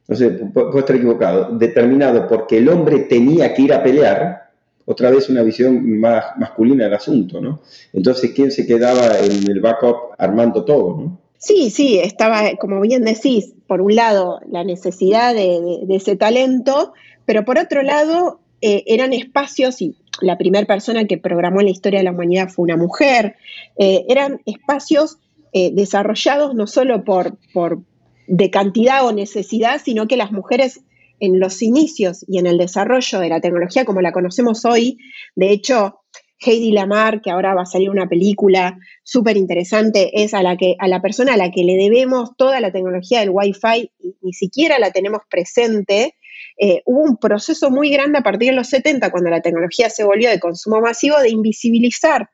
[0.07, 4.48] no sé, puedo estar equivocado, determinado porque el hombre tenía que ir a pelear
[4.89, 7.61] otra vez una visión más masculina del asunto, ¿no?
[7.93, 11.19] Entonces, ¿quién se quedaba en el backup armando todo, ¿no?
[11.37, 16.93] Sí, sí, estaba, como bien decís, por un lado la necesidad de, ese talento,
[17.25, 21.99] pero por otro lado eh, eran espacios, y la primera persona que programó la historia
[21.99, 23.35] de la humanidad fue una mujer,
[23.77, 25.19] eh, eran espacios
[25.53, 27.77] eh, desarrollados no solo por, por
[28.25, 30.81] de cantidad o necesidad, sino que las mujeres
[31.19, 34.97] en los inicios y en el desarrollo de la tecnología como la conocemos hoy,
[35.35, 35.99] de hecho,
[36.39, 40.75] Heidi Lamar, que ahora va a salir una película súper interesante, es a la, que,
[40.79, 44.33] a la persona a la que le debemos toda la tecnología del Wi-Fi y ni
[44.33, 46.15] siquiera la tenemos presente.
[46.57, 50.03] Eh, hubo un proceso muy grande a partir de los 70, cuando la tecnología se
[50.03, 52.29] volvió de consumo masivo, de invisibilizar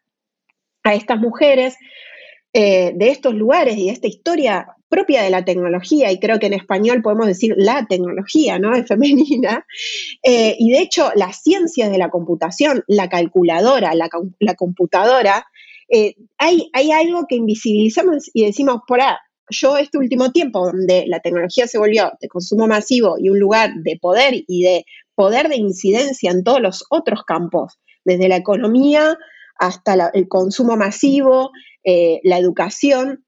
[0.83, 1.75] a estas mujeres
[2.53, 6.47] eh, de estos lugares y de esta historia propia de la tecnología, y creo que
[6.47, 8.75] en español podemos decir la tecnología, ¿no?
[8.75, 9.65] Es femenina.
[10.27, 15.45] Eh, y de hecho, las ciencias de la computación, la calculadora, la, computadora,
[15.87, 19.13] eh, hay, hay, algo que invisibilizamos y decimos, por ahí,
[19.49, 23.71] yo este último tiempo, donde la tecnología se volvió de consumo masivo y un lugar
[23.75, 29.17] de poder y de poder de incidencia en todos los otros campos, desde la economía
[29.57, 31.51] hasta el consumo masivo,
[31.83, 33.23] eh, la educación,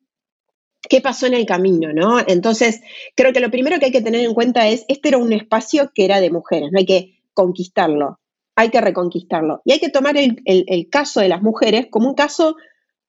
[0.90, 2.20] qué pasó en el camino, ¿no?
[2.26, 2.82] Entonces,
[3.16, 5.92] creo que lo primero que hay que tener en cuenta es, este era un espacio
[5.94, 8.20] que era de mujeres, no hay que conquistarlo,
[8.56, 9.62] hay que reconquistarlo.
[9.66, 12.56] Y hay que tomar el, caso de las mujeres como un caso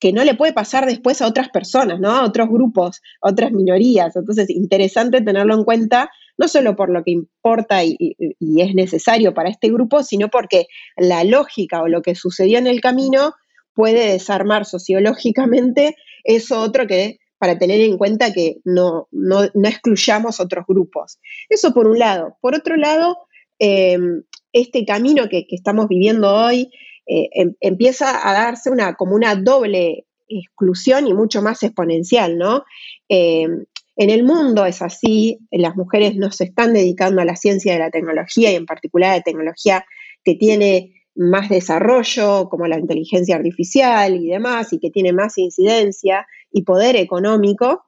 [0.00, 2.10] que no le puede pasar después a otras personas, ¿no?
[2.10, 4.14] A otros grupos, a otras minorías.
[4.14, 9.34] Entonces, interesante tenerlo en cuenta, no solo por lo que importa y, y es necesario
[9.34, 13.34] para este grupo, sino porque la lógica o lo que sucedió en el camino
[13.74, 20.64] puede desarmar sociológicamente eso otro que para tener en cuenta que no, no, excluyamos otros
[20.66, 21.18] grupos.
[21.48, 22.36] Eso por un lado.
[22.40, 23.16] Por otro lado,
[23.58, 24.22] em,
[24.52, 26.70] este camino que, estamos viviendo hoy
[27.06, 32.64] eh, em, empieza a darse una, como una doble exclusión y mucho más exponencial, ¿no?
[33.08, 33.64] Em,
[33.96, 37.80] en el mundo es así, las mujeres no se están dedicando a la ciencia de
[37.80, 39.84] la tecnología y en particular a la tecnología
[40.22, 46.26] que tiene más desarrollo, como la inteligencia artificial y demás, y que tiene más incidencia
[46.52, 47.84] y poder económico.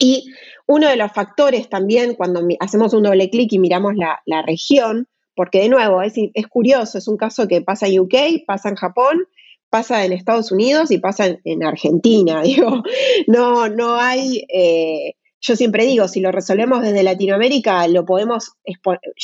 [0.00, 0.32] Y
[0.66, 5.60] uno de los factores también, cuando hacemos un doble clic y miramos la, región, porque
[5.60, 6.14] de nuevo es,
[6.48, 9.28] curioso, es un caso que pasa en UK, pasa en Japón,
[9.70, 12.42] pasa en Estados Unidos y pasa en, Argentina.
[12.42, 12.82] Digo,
[13.28, 18.52] no, no hay eh, yo siempre digo, si lo resolvemos desde Latinoamérica, lo podemos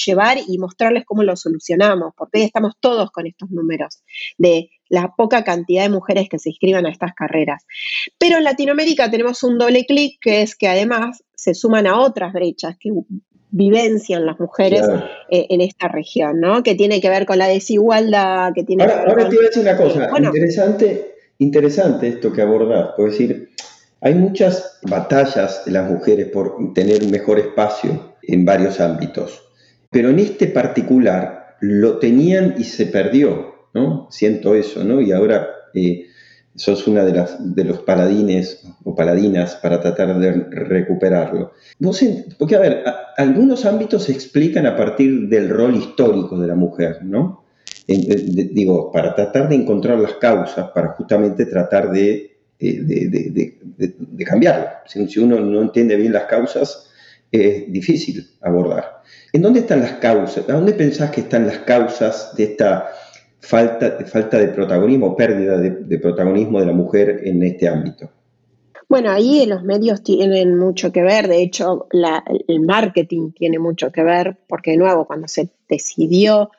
[0.07, 4.03] llevar y mostrarles cómo lo solucionamos, porque hoy estamos todos con estos números
[4.37, 7.65] de la poca cantidad de mujeres que se inscriban a estas carreras.
[8.19, 12.35] Pero en Latinoamérica tenemos un doble clic, que es que además se suman a otras
[12.35, 12.91] brechas que
[13.51, 14.83] vivencian las mujeres
[15.31, 16.63] eh, en esta región, ¿no?
[16.63, 19.49] Que tiene que ver con la desigualdad, que tiene ahora, que ahora te voy a
[19.49, 23.49] decir una cosa, interesante, interesante esto que abordás, puedo decir,
[24.01, 29.43] hay muchas batallas de las mujeres por tener un mejor espacio en varios ámbitos,
[29.91, 34.09] pero en este particular lo tenían y se perdió, ¿no?
[34.11, 35.01] Siento eso, ¿no?
[35.01, 36.07] Y ahora eh,
[36.55, 41.53] sos una de, las, de los paladines o paladinas para tratar de recuperarlo.
[42.39, 42.85] porque, a ver,
[43.17, 47.45] algunos ámbitos se explican a partir del rol histórico de la mujer, ¿no?
[47.87, 54.67] digo, para tratar de encontrar las causas, para justamente tratar de de, cambiarlo.
[54.87, 56.91] Si, uno no entiende bien las causas,
[57.33, 59.03] es difícil abordar.
[59.33, 60.49] ¿En dónde están las causas?
[60.49, 62.91] ¿A dónde pensás que están las causas de esta
[63.41, 68.11] falta, falta de protagonismo, pérdida de, protagonismo de la mujer en este ámbito?
[68.89, 71.87] Bueno, ahí los medios tienen mucho que ver, de hecho
[72.49, 76.51] el marketing tiene mucho que ver, porque de nuevo, cuando se decidió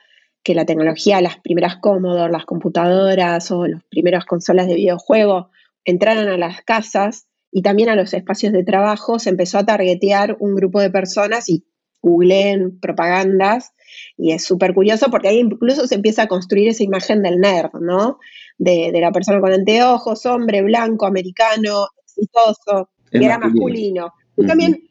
[0.42, 5.50] que la tecnología, las primeras Commodore, las computadoras o las primeras consolas de videojuego
[5.86, 10.38] entraran a las casas y también a los espacios de trabajo, se empezó a targetear
[10.40, 11.66] un grupo de personas y
[12.02, 13.74] googleen propagandas
[14.18, 17.74] y es súper curioso porque ahí incluso se empieza a construir esa imagen del nerd,
[17.80, 18.20] ¿no?
[18.58, 24.14] De, la persona con anteojos, hombre, blanco, americano, exitoso, que era masculino.
[24.38, 24.84] Y también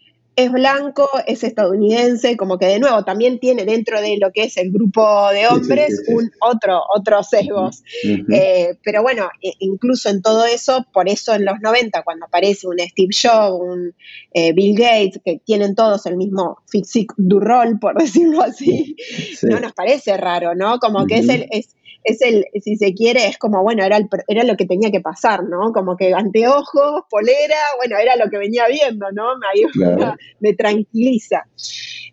[0.44, 4.56] es blanco, es estadounidense, como que de nuevo también tiene dentro de lo que es
[4.56, 7.82] el grupo de hombres un otro, otros sesgos.
[8.04, 12.78] Eh, pero bueno, incluso en todo eso, por eso en los 90, cuando aparece un
[12.78, 13.94] Steve Jobs, un
[14.32, 18.96] eh, Bill Gates, que tienen todos el mismo physique du rol, por decirlo así,
[19.42, 20.78] no nos parece raro, ¿no?
[20.78, 21.46] Como que es el...
[21.50, 25.00] Es, es el, si se quiere, es como, bueno, era, era lo que tenía que
[25.00, 25.72] pasar, ¿no?
[25.72, 29.36] Como que anteojos, polera, bueno, era lo que venía viendo, ¿no?
[29.38, 31.44] Me, me tranquiliza.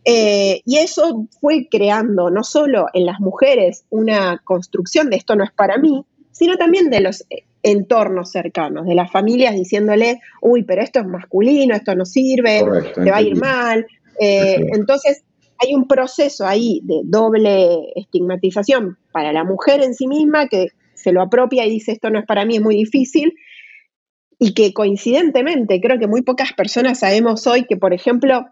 [0.03, 5.43] Eh, y eso fue creando no solo en las mujeres una construcción de esto no
[5.43, 7.25] es para mí, sino también de los
[7.63, 12.63] entornos cercanos, de las familias diciéndole, uy, pero esto es masculino, esto no sirve,
[12.95, 13.85] te va a ir mal.
[14.19, 15.23] Eh, entonces,
[15.59, 21.11] hay un proceso ahí de doble estigmatización para la mujer en sí misma que se
[21.11, 23.33] lo apropia y dice esto no es para mí, es muy difícil,
[24.39, 28.45] y que coincidentemente creo que muy pocas personas sabemos hoy que, por ejemplo,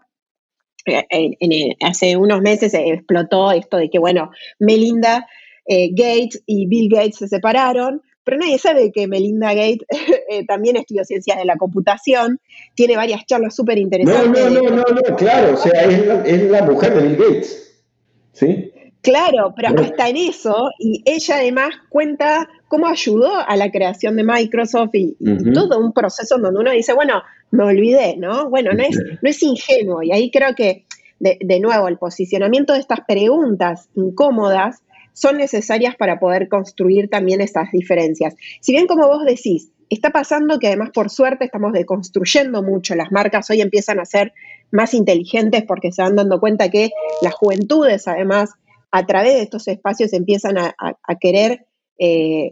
[0.86, 5.26] eh, hace unos meses explotó esto de que, bueno, Melinda
[5.66, 9.86] eh, Gates y Bill Gates se separaron, pero nadie sabe que Melinda Gates
[10.28, 12.40] eh, también estudió ciencias de la computación,
[12.74, 14.44] tiene varias charlas súper interesantes.
[14.44, 17.84] No, no, no, no, no, claro, o sea, es la, mujer de Bill Gates,
[18.32, 18.72] ¿sí?
[19.00, 24.24] Claro, pero hasta en eso, y ella además cuenta cómo ayudó a la creación de
[24.24, 25.16] Microsoft y,
[25.54, 28.50] todo un proceso donde uno dice, bueno, me olvidé, ¿no?
[28.50, 30.84] Bueno, no es, no es ingenuo, y ahí creo que,
[31.20, 34.82] de, de nuevo, el posicionamiento de estas preguntas incómodas
[35.16, 38.34] son necesarias para poder construir también esas diferencias.
[38.60, 43.10] Si bien como vos decís, está pasando que además por suerte estamos deconstruyendo mucho, las
[43.10, 44.34] marcas hoy empiezan a ser
[44.70, 46.90] más inteligentes porque se van dando cuenta que
[47.22, 48.50] las juventudes además
[48.90, 50.74] a través de estos espacios empiezan a,
[51.18, 51.64] querer
[51.98, 52.50] eh,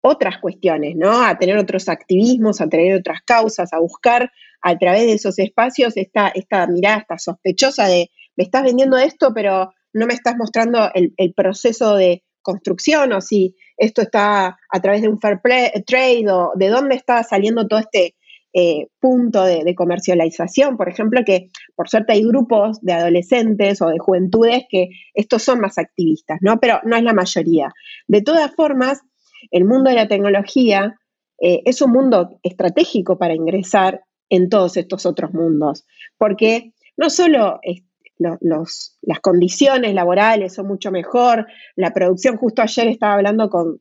[0.00, 1.22] otras cuestiones, ¿no?
[1.22, 5.98] A tener otros activismos, a tener otras causas, a buscar a través de esos espacios
[5.98, 10.90] esta, esta mirada, esta sospechosa de me estás vendiendo esto, pero no me estás mostrando
[10.94, 15.40] el, proceso de construcción o si esto está a través de un fair
[15.86, 18.14] trade o de dónde está saliendo todo este
[18.52, 20.76] eh, punto de, comercialización.
[20.76, 25.60] Por ejemplo, que por suerte hay grupos de adolescentes o de juventudes que estos son
[25.60, 26.60] más activistas, ¿no?
[26.60, 27.72] Pero no es la mayoría.
[28.06, 29.00] De todas formas,
[29.50, 30.94] el mundo de la tecnología
[31.40, 35.86] eh, es un mundo estratégico para ingresar en todos estos otros mundos,
[36.18, 37.60] porque no solo
[38.18, 41.46] las condiciones laborales son mucho mejor.
[41.74, 43.80] La producción, justo ayer estaba hablando con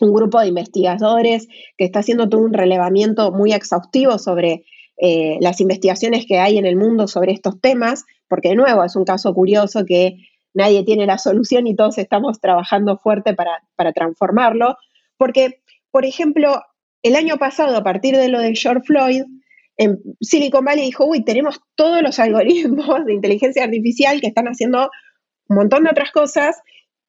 [0.00, 4.64] un grupo de investigadores que está haciendo todo un relevamiento muy exhaustivo sobre
[4.96, 8.96] eh, las investigaciones que hay en el mundo sobre estos temas, porque de nuevo es
[8.96, 10.16] un caso curioso que
[10.54, 14.76] nadie tiene la solución y todos estamos trabajando fuerte para, para transformarlo,
[15.16, 16.62] porque, por ejemplo,
[17.02, 19.22] el año pasado, a partir de lo de George Floyd,
[19.78, 24.90] en Silicon Valley dijo, uy, tenemos todos los algoritmos de inteligencia artificial que están haciendo
[25.48, 26.56] un montón de otras cosas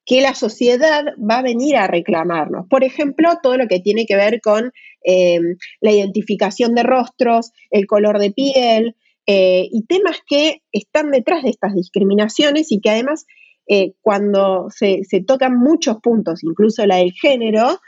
[0.06, 2.66] que la sociedad va a venir a reclamarnos.
[2.68, 7.86] Por ejemplo, todo lo que tiene que ver con em, la identificación de rostros, el
[7.86, 13.26] color de piel eh, y temas que están detrás de estas discriminaciones y que además
[13.68, 17.78] eh, cuando se, se, tocan muchos puntos, incluso la del género,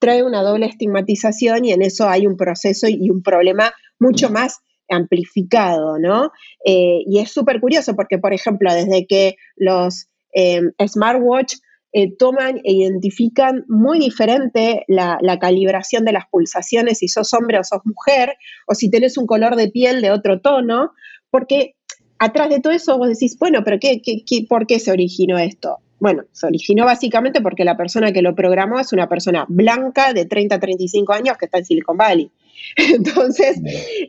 [0.00, 4.58] trae una doble estigmatización y en eso hay un proceso y un problema mucho más
[4.88, 6.32] amplificado, ¿no?
[6.64, 11.54] Eh, y es súper curioso porque, por ejemplo, desde que los em, smartwatch
[11.92, 17.64] eh, toman e identifican muy diferente la, calibración de las pulsaciones si sos hombre o
[17.64, 18.36] sos mujer,
[18.66, 20.92] o si tenés un color de piel de otro tono,
[21.30, 21.74] porque
[22.18, 24.00] atrás de todo eso vos decís, bueno, pero qué,
[24.48, 25.78] por qué se originó esto?
[26.00, 30.24] Bueno, se originó básicamente porque la persona que lo programó es una persona blanca de
[30.24, 32.30] 30 a 35 años que está en Silicon Valley.
[32.76, 33.60] Entonces,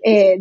[0.03, 0.37] eh,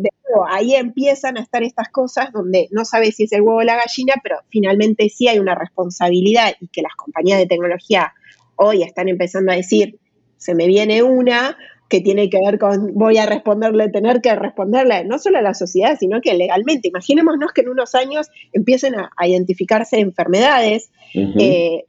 [0.49, 3.75] ahí empiezan a estar estas cosas donde no sabes si es el huevo o la
[3.75, 8.13] gallina, pero finalmente sí hay una responsabilidad y que las compañías de tecnología
[8.55, 9.99] hoy están empezando a decir,
[10.37, 11.57] se me viene una
[11.91, 15.53] que tiene que ver con voy a responderle, tener que responderle no solo a la
[15.53, 16.87] sociedad, sino que legalmente.
[16.87, 21.83] Imaginémonos que en unos años empiecen a, identificarse enfermedades eh,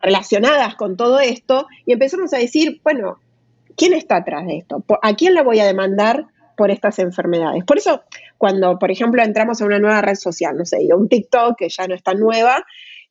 [0.00, 3.18] relacionadas con todo esto y empezamos a decir, bueno,
[3.76, 4.82] ¿quién está atrás de esto?
[5.02, 6.24] ¿A quién le voy a demandar
[6.56, 7.64] por estas enfermedades?
[7.64, 8.00] Por eso,
[8.38, 11.86] cuando, por ejemplo, entramos a una nueva red social, no sé, un TikTok que ya
[11.86, 12.64] no está nueva,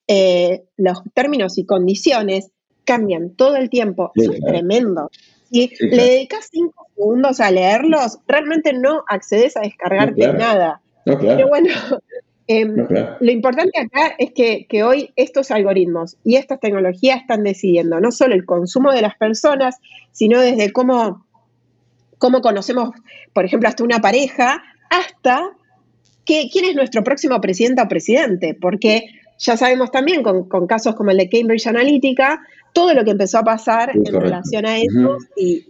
[0.08, 2.50] eh, los términos y condiciones
[2.86, 4.12] cambian todo el tiempo.
[4.16, 5.12] Eso es tremendo.
[5.54, 10.82] Si le dedicas cinco segundos a leerlos, realmente no accedes a descargarte nada.
[11.06, 11.70] Pero bueno,
[12.48, 12.76] Em,
[13.22, 18.36] lo importante acá es que, hoy estos algoritmos y estas tecnologías están decidiendo no solo
[18.36, 19.78] el consumo de las personas,
[20.12, 21.26] sino desde cómo,
[22.18, 22.90] cómo conocemos,
[23.34, 25.52] por ejemplo, hasta una pareja, hasta
[26.26, 29.06] que, quién es nuestro próximo presidente o presidente, porque
[29.40, 32.42] ya sabemos también con, casos como el de Cambridge Analytica,
[32.74, 35.64] todo lo que empezó a pasar en relación a eso y,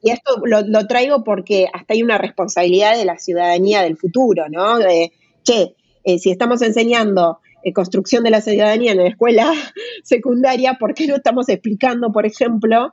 [0.00, 4.48] y esto lo, lo, traigo porque hasta hay una responsabilidad de la ciudadanía del futuro,
[4.48, 4.78] ¿no?
[4.78, 9.52] De, che, eh, si estamos enseñando eh, construcción de la ciudadanía en la escuela
[10.04, 12.92] secundaria, ¿por qué no estamos explicando, por ejemplo,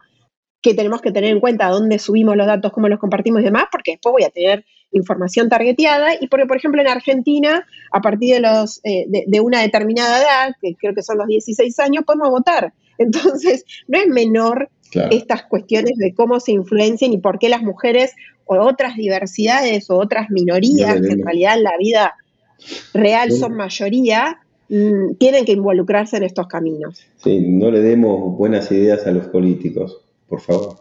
[0.62, 3.66] que tenemos que tener en cuenta dónde subimos los datos, cómo los compartimos y demás?
[3.72, 4.66] Porque después voy a tener
[4.96, 9.62] información targeteada y porque, por ejemplo, en Argentina, a partir de, los, eh, de, una
[9.62, 12.74] determinada edad, que creo que son los 16 años, podemos votar.
[12.98, 14.70] Entonces, no es menor
[15.12, 18.14] estas cuestiones de cómo se influencian y por qué las mujeres
[18.46, 22.14] o otras diversidades o otras minorías, que en realidad en la vida
[22.94, 27.06] real son mayoría, mm, tienen que involucrarse en estos caminos.
[27.18, 30.78] Sí, no le demos buenas ideas a los políticos, por favor.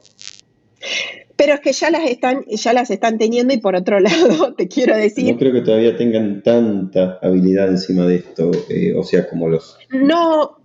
[1.37, 4.69] Pero es que ya las están, ya las están teniendo y por otro lado, te
[4.69, 5.33] quiero decir...
[5.33, 9.77] No creo que todavía tengan tanta habilidad encima de esto, eh, o sea, como los...
[9.91, 10.59] No,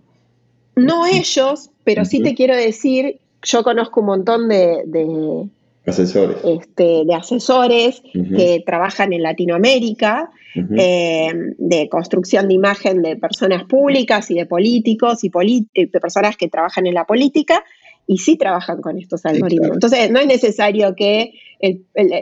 [0.76, 5.48] No ellos, pero sí te quiero decir, yo conozco un montón de,
[5.86, 13.64] asesores, este, de asesores que trabajan en Latinoamérica, eh, de construcción de imagen de personas
[13.64, 15.30] públicas y de políticos y
[15.74, 17.64] de personas que trabajan en la política
[18.10, 19.74] y sí trabajan con estos algoritmos.
[19.74, 21.32] Entonces, no es necesario que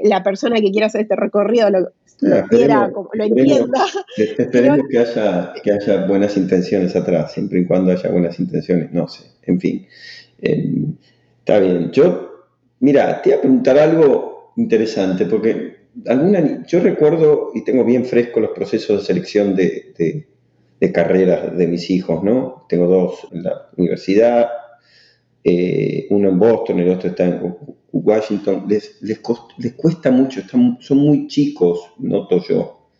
[0.02, 1.92] la persona que quiera hacer este recorrido lo,
[2.50, 3.86] quiera, lo entienda.
[4.36, 9.08] Esperemos que, haya, que haya buenas intenciones atrás, siempre y cuando haya buenas intenciones, no
[9.08, 9.86] sé, en fin.
[10.42, 10.94] Em,
[11.38, 11.90] está bien.
[11.90, 12.48] Yo,
[12.80, 18.40] mira, te voy a preguntar algo interesante, porque alguna, yo recuerdo y tengo bien fresco
[18.40, 20.28] los procesos de selección de, de,
[20.80, 22.66] de carreras de mis hijos, ¿no?
[22.68, 24.48] Tengo dos en la universidad,
[25.48, 27.56] eh, uno en Boston, el otro está en
[27.92, 29.18] Washington, les, les,
[29.76, 30.42] cuesta mucho,
[30.80, 32.90] son muy chicos, noto yo,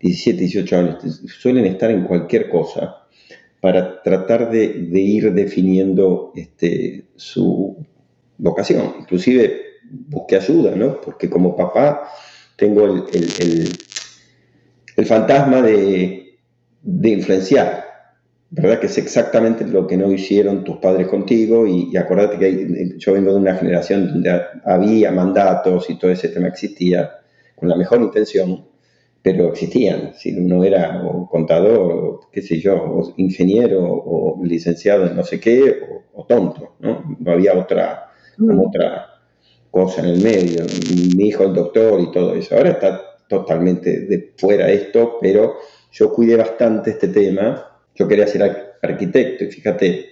[0.00, 3.06] 17, 18 años, suelen estar en cualquier cosa
[3.60, 7.76] para tratar de, ir definiendo este, su
[8.38, 8.94] vocación.
[9.00, 11.00] Inclusive busqué ayuda, ¿no?
[11.00, 12.08] Porque como papá
[12.56, 13.04] tengo el,
[14.96, 16.38] el, fantasma de,
[16.82, 17.84] de influenciar,
[18.50, 18.80] ¿verdad?
[18.80, 23.30] Que es exactamente lo que no hicieron tus padres contigo y, acuérdate que yo vengo
[23.32, 27.20] de una generación donde había mandatos y todo ese tema existía
[27.54, 28.66] con la mejor intención,
[29.22, 30.14] pero existían.
[30.14, 35.38] Si uno era contador o qué sé yo, o ingeniero o licenciado en no sé
[35.38, 35.76] qué,
[36.14, 37.16] o, tonto, ¿no?
[37.18, 39.06] No había otra, como otra
[39.70, 40.64] cosa en el medio.
[41.16, 42.56] Mi hijo el doctor y todo eso.
[42.56, 45.54] Ahora está totalmente de fuera esto, pero
[45.92, 47.69] yo cuidé bastante este tema
[48.00, 50.06] yo quería ser arquitecto y fíjate,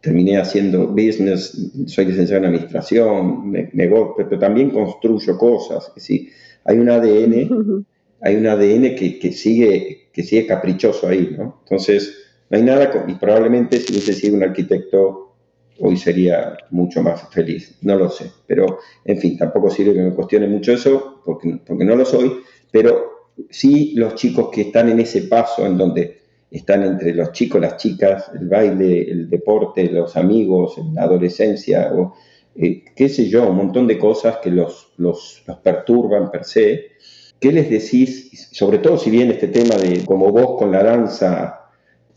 [0.00, 5.92] terminé haciendo business, soy licenciado en administración, negocio, pero también construyo cosas.
[5.96, 6.30] Sí,
[6.64, 7.86] hay un ADN,
[8.20, 11.60] hay un ADN que, sigue, que sigue caprichoso ahí, ¿no?
[11.62, 12.12] Entonces,
[12.50, 15.36] no hay nada, y probablemente si hubiese sido un arquitecto,
[15.78, 20.14] hoy sería mucho más feliz, no lo sé, pero en fin, tampoco sirve que me
[20.14, 22.32] cuestione mucho eso, porque, porque no lo soy,
[22.72, 26.18] pero sí los chicos que están en ese paso en donde
[26.50, 32.14] están entre los chicos, las chicas, el baile, el deporte, los amigos, la adolescencia, o
[32.54, 36.92] eh, qué sé yo, un montón de cosas que los, los, perturban per se.
[37.38, 41.70] ¿Qué les decís, sobre todo si viene este tema de como vos con la danza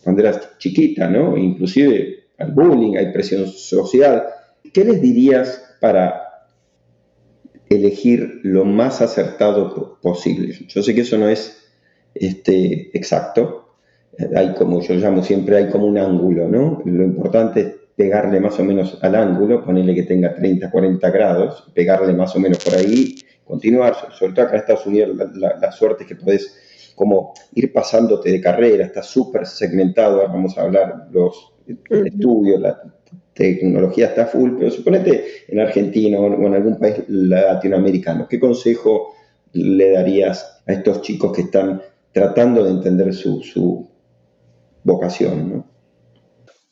[0.03, 1.38] cuando eras chiquita, ¿no?
[1.38, 4.23] Inclusive al bullying, hay presión social.
[4.73, 6.47] ¿Qué les dirías para
[7.69, 10.55] elegir lo más acertado posible?
[10.67, 11.69] Yo sé que eso no es
[12.15, 13.61] este, exacto,
[14.36, 16.82] hay como yo llamo siempre, hay como un ángulo, ¿no?
[16.86, 21.72] Lo importante es pegarle más o menos al ángulo, ponerle que tenga 30, 40 grados,
[21.74, 26.03] pegarle más o menos por ahí, continuar, sobre todo acá en Estados Unidos la, suerte
[26.03, 31.07] es que podés como ir pasándote de carrera, está súper segmentado, ahora vamos a hablar
[31.12, 31.53] los
[31.89, 32.82] estudios, la
[33.34, 39.14] tecnología está full, pero suponete en Argentina o en algún país latinoamericano, ¿qué consejo
[39.53, 41.82] le darías a estos chicos que están
[42.12, 43.90] tratando de entender su, su
[44.84, 45.49] vocación.
[45.49, 45.71] ¿no?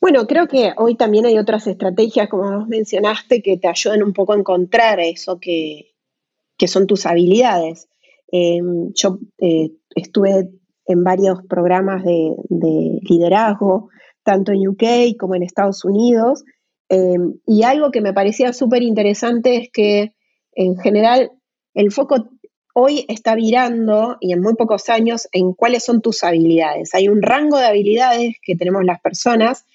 [0.01, 4.13] Bueno, creo que hoy también hay otras estrategias, como vos mencionaste, que te ayudan un
[4.13, 5.87] poco a encontrar eso que,
[6.67, 7.89] son tus habilidades.
[8.31, 10.49] Em, yo eh, estuve
[10.85, 12.35] en varios programas de,
[13.01, 13.89] liderazgo,
[14.23, 16.43] tanto en UK como en Estados Unidos,
[16.89, 20.13] em, y algo que me parecía súper interesante es que
[20.53, 21.31] en general
[21.73, 22.29] el foco
[22.79, 26.95] hoy está virando y en muy pocos años en cuáles son tus habilidades.
[26.95, 29.65] Hay un rango de habilidades que tenemos las personas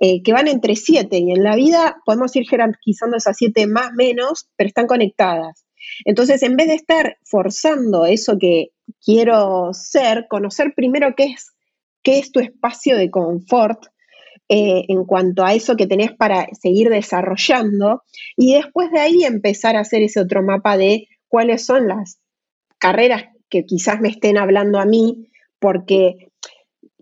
[0.00, 3.92] eh, que van entre siete y en la vida podemos ir jerarquizando esas siete más
[3.92, 5.66] menos, pero están conectadas.
[6.04, 8.72] Entonces, en vez de estar forzando eso que
[9.04, 11.52] quiero ser, conocer primero qué es,
[12.02, 13.86] qué es tu espacio de confort
[14.48, 18.02] eh, en cuanto a eso que tenés para seguir desarrollando
[18.36, 22.18] y después de ahí empezar a hacer ese otro mapa de cuáles son las
[22.78, 26.30] carreras que quizás me estén hablando a mí, porque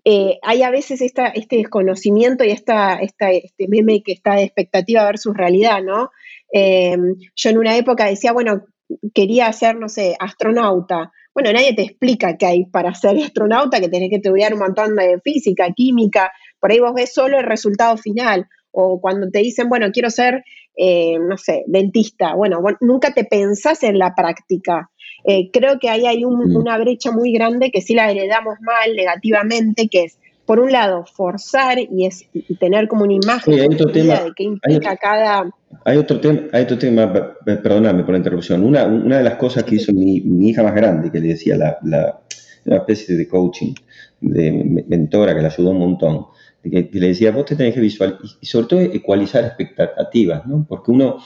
[0.04, 4.44] eh, hay a veces esta, este desconocimiento y esta, esta, este meme que está de
[4.44, 6.10] expectativa versus realidad, ¿no?
[6.52, 8.66] Em, yo en una época decía, bueno,
[9.12, 11.10] quería ser, no sé, astronauta.
[11.34, 14.94] Bueno, nadie te explica qué hay para ser astronauta, que tenés que estudiar un montón
[14.94, 18.46] de física, química, por ahí vos ves solo el resultado final.
[18.70, 20.44] O cuando te dicen, bueno, quiero ser,
[20.76, 22.34] eh, no sé, dentista.
[22.34, 24.90] Bueno, nunca te pensás en la práctica.
[25.24, 26.56] Eh, creo que ahí hay mm.
[26.56, 31.04] una brecha muy grande que sí la heredamos mal, negativamente, que es, por un lado,
[31.12, 32.26] forzar y, es,
[32.60, 35.50] tener como una imagen de qué implica cada...
[35.84, 37.12] Hay otro tema, hay otro tema,
[37.44, 38.62] perdóname por la interrupción.
[38.62, 41.78] Una, una de las cosas que hizo mi, hija más grande, que le decía la,
[41.82, 43.74] la, especie de coaching,
[44.20, 46.26] de mentora, que le ayudó un montón,
[46.62, 50.64] que, le decía, vos te tenés que visualizar, y sobre todo ecualizar expectativas, ¿no?
[50.68, 51.18] Porque uno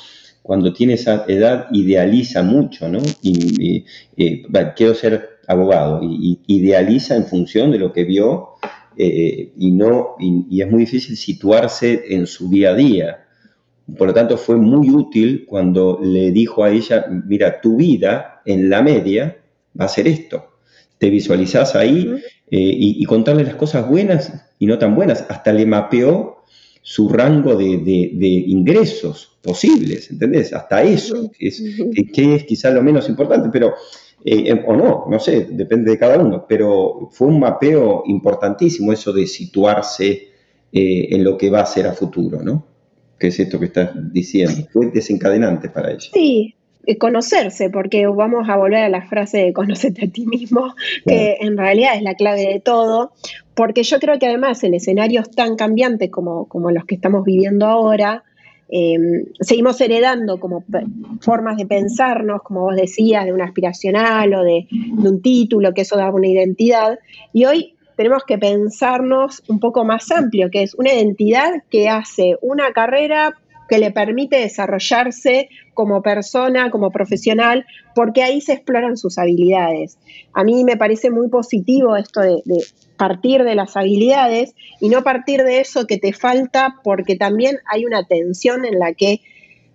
[0.42, 3.00] cuando tiene esa edad idealiza mucho, ¿no?
[3.22, 3.84] Y,
[4.76, 8.50] quiero ser abogado, y, idealiza en función de lo que vio
[8.96, 13.26] eh, y, no, y, es muy difícil situarse en su día a día.
[13.96, 18.70] Por lo tanto, fue muy útil cuando le dijo a ella, mira, tu vida en
[18.70, 19.38] la media
[19.78, 20.58] va a ser esto.
[20.98, 22.12] Te visualizás ahí
[22.52, 25.24] eh, y, contarle las cosas buenas y no tan buenas.
[25.28, 26.42] Hasta le mapeó
[26.82, 27.64] su rango de,
[28.46, 30.52] ingresos posibles, ¿entendés?
[30.52, 31.62] Hasta eso, que es,
[32.12, 33.74] que, es quizá lo menos importante, pero,
[34.24, 39.12] eh, o no, no sé, depende de cada uno, pero fue un mapeo importantísimo eso
[39.12, 40.30] de situarse
[40.72, 42.66] eh, en lo que va a ser a futuro, ¿no?
[43.16, 46.08] Que es esto que estás diciendo, fue desencadenante para ella.
[46.12, 46.54] Sí,
[46.98, 50.74] conocerse, porque vamos a volver a la frase de conocerte a ti mismo,
[51.06, 53.12] que en realidad es la clave de todo,
[53.54, 57.66] porque yo creo que además en escenarios tan cambiantes como, como los que estamos viviendo
[57.66, 58.24] ahora,
[58.68, 60.64] em, seguimos heredando como
[61.20, 65.82] formas de pensarnos, como vos decías, de un aspiracional o de, de un título, que
[65.82, 66.98] eso da una identidad,
[67.32, 72.36] y hoy tenemos que pensarnos un poco más amplio, que es una identidad que hace
[72.40, 73.36] una carrera
[73.70, 77.64] que le permite desarrollarse como persona, como profesional,
[77.94, 79.96] porque ahí se exploran sus habilidades.
[80.34, 82.42] A mí me parece muy positivo esto de,
[82.96, 87.84] partir de las habilidades y no partir de eso que te falta, porque también hay
[87.86, 89.20] una tensión en la que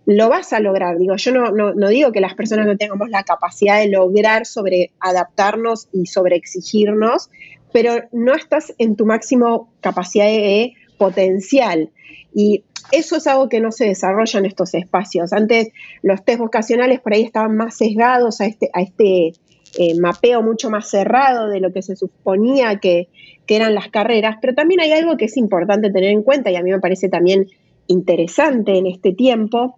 [0.06, 0.98] lo vas a lograr.
[0.98, 4.92] Digo, yo no, no, digo que las personas no tengamos la capacidad de lograr sobre
[5.00, 7.30] adaptarnos y sobre exigirnos,
[7.72, 11.92] pero no estás en tu máximo capacidad de potencial.
[12.34, 15.34] Y eso es algo que no se desarrolla en estos espacios.
[15.34, 15.70] Antes
[16.02, 19.34] los test vocacionales por ahí estaban más sesgados a este, a este
[19.78, 23.10] eh, mapeo mucho más cerrado de lo que se suponía que,
[23.46, 26.56] que eran las carreras, pero también hay algo que es importante tener en cuenta y
[26.56, 27.48] a mí me parece también
[27.88, 29.78] interesante en este tiempo,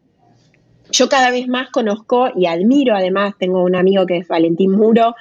[0.91, 5.15] yo cada vez más conozco y admiro, además, tengo un amigo que es Valentín Muro,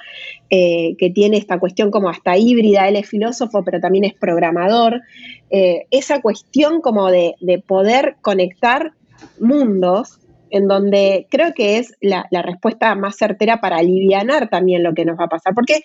[0.49, 5.01] eh, que tiene esta cuestión como hasta híbrida, él es filósofo, pero también es programador,
[5.49, 7.35] eh, esa cuestión como de,
[7.67, 8.93] poder conectar
[9.39, 14.93] mundos en donde creo que es la, la, respuesta más certera para aliviar también lo
[14.93, 15.53] que nos va a pasar.
[15.53, 15.81] Porque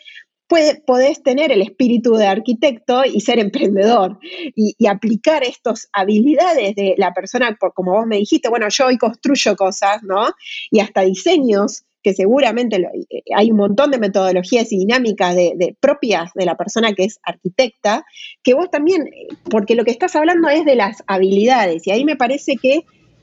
[0.48, 4.18] podés tener el espíritu de arquitecto y ser emprendedor
[4.54, 9.56] y, aplicar estas habilidades de la persona, como vos me dijiste, bueno, yo hoy construyo
[9.56, 10.28] cosas, ¿no?
[10.70, 16.32] Y hasta diseños que seguramente eh, hay un montón de metodologías y dinámicas de, propias
[16.34, 18.04] de la persona que es arquitecta,
[18.42, 19.08] que vos también,
[19.50, 22.80] porque lo que estás hablando es de las habilidades, y ahí me parece que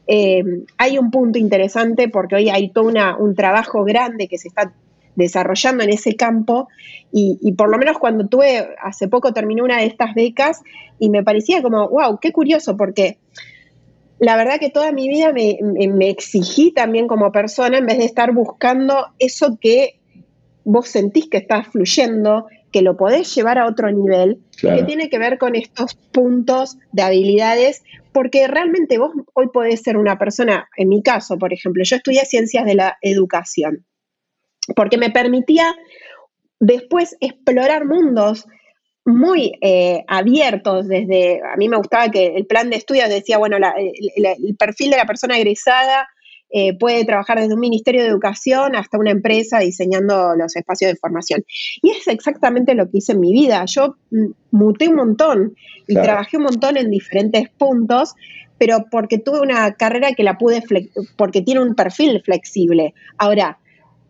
[0.08, 0.44] eh,
[0.78, 4.74] hay un punto interesante porque hoy hay todo un trabajo grande que se está
[5.16, 6.68] desarrollando en ese campo.
[7.12, 10.62] Y, por lo menos cuando tuve, hace poco terminé una de estas becas
[11.00, 13.18] y me parecía como, wow, qué curioso, porque
[14.20, 18.34] la verdad que toda mi vida me, exigí también como persona en vez de estar
[18.34, 20.00] buscando eso que
[20.66, 25.18] vos sentís que está fluyendo, que lo podés llevar a otro nivel, que tiene que
[25.18, 30.90] ver con estos puntos de habilidades, porque realmente vos hoy podés ser una persona, en
[30.90, 33.86] mi caso, por ejemplo, yo estudié ciencias de la educación
[34.76, 35.76] porque me permitía
[36.60, 38.46] después explorar mundos
[39.06, 43.58] muy eh, abiertos desde, a mí me gustaba que el plan de estudios decía, bueno,
[43.58, 46.08] el, perfil de la persona egresada
[46.52, 50.98] eh, puede trabajar desde un ministerio de educación hasta una empresa diseñando los espacios de
[50.98, 51.44] formación.
[51.82, 53.64] Y es exactamente lo que hice en mi vida.
[53.66, 55.56] Yo mm, muté un montón
[55.88, 58.16] y trabajé un montón en diferentes puntos,
[58.58, 60.64] pero porque tuve una carrera que la pude,
[61.16, 62.94] porque tiene un perfil flexible.
[63.18, 63.60] Ahora,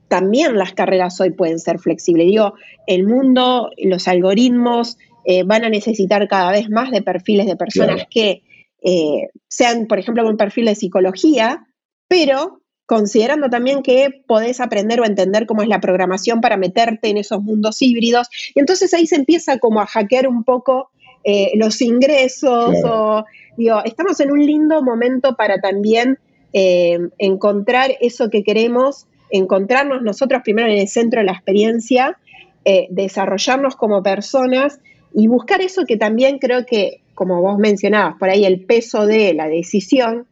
[0.10, 2.28] también las carreras hoy pueden ser flexibles.
[2.28, 2.56] Digo,
[2.88, 8.04] el mundo, los algoritmos eh, van a necesitar cada vez más de perfiles de personas
[8.10, 8.42] que
[8.82, 11.68] eh, sean, por ejemplo, un perfil de psicología,
[12.08, 17.18] pero considerando también que podés aprender o entender cómo es la programación para meterte en
[17.18, 18.28] esos mundos híbridos.
[18.56, 20.90] Y entonces ahí se empieza como a hackear un poco
[21.24, 22.76] eh, los ingresos.
[22.84, 23.24] O,
[23.58, 26.18] digo, estamos en un lindo momento para también
[26.52, 32.18] encontrar eso que queremos encontrarnos nosotros primero en el centro de la experiencia,
[32.66, 34.80] eh, desarrollarnos como personas
[35.14, 39.34] y buscar eso que también creo que, como vos mencionabas, por ahí el peso de
[39.34, 40.26] la decisión,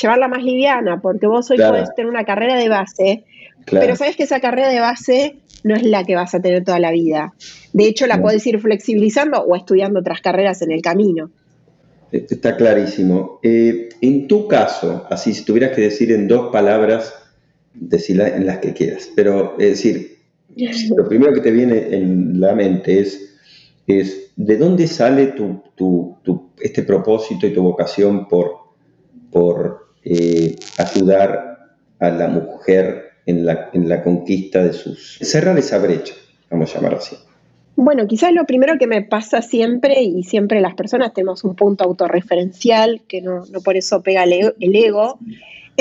[0.00, 3.24] llevarla más liviana, porque vos hoy podés tener una carrera de base,
[3.70, 6.78] pero sabes que esa carrera de base no es la que vas a tener toda
[6.78, 7.34] la vida.
[7.72, 11.30] De hecho, la podés ir flexibilizando o estudiando otras carreras en el camino.
[12.10, 13.38] Está clarísimo.
[13.42, 17.14] Eh, en tu caso, así si tuvieras que decir en dos palabras
[17.74, 19.10] decirla en las que quieras.
[19.14, 20.18] Pero es decir,
[20.96, 23.32] lo primero que te viene en la mente es
[23.86, 26.16] es ¿de dónde sale tu,
[26.60, 28.56] este propósito y tu vocación por,
[29.30, 35.18] por eh, ayudar a la mujer en la, en la conquista de sus...
[35.20, 36.14] cerrar esa brecha,
[36.50, 37.16] vamos a llamar así?
[37.74, 41.84] Bueno, quizás lo primero que me pasa siempre, y siempre las personas tenemos un punto
[41.84, 45.18] autorreferencial, que no, no por eso pega el ego,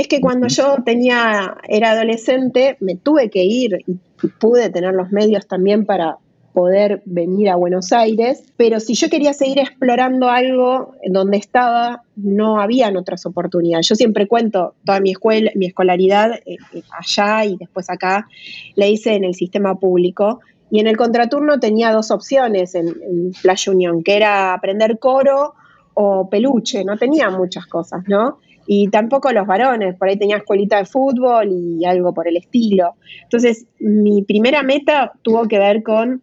[0.02, 3.98] es que cuando yo tenía, era adolescente, me tuve que ir y
[4.40, 6.18] pude tener los medios también para
[6.54, 12.60] poder venir a Buenos Aires, pero si yo quería seguir explorando algo donde estaba, no
[12.60, 13.88] habían otras oportunidades.
[13.88, 18.28] Yo siempre cuento toda mi escuela, mi escolaridad eh, eh, allá y después acá,
[18.76, 20.42] la hice en el sistema público.
[20.70, 25.54] Y en el contraturno tenía dos opciones en, en Playa Unión, que era aprender coro
[25.94, 28.40] o peluche, no tenía muchas cosas, ¿no?
[28.74, 32.96] Y tampoco los varones, por ahí tenía escuelita de fútbol y algo por el estilo.
[33.24, 36.22] Entonces, mi primera meta tuvo que ver con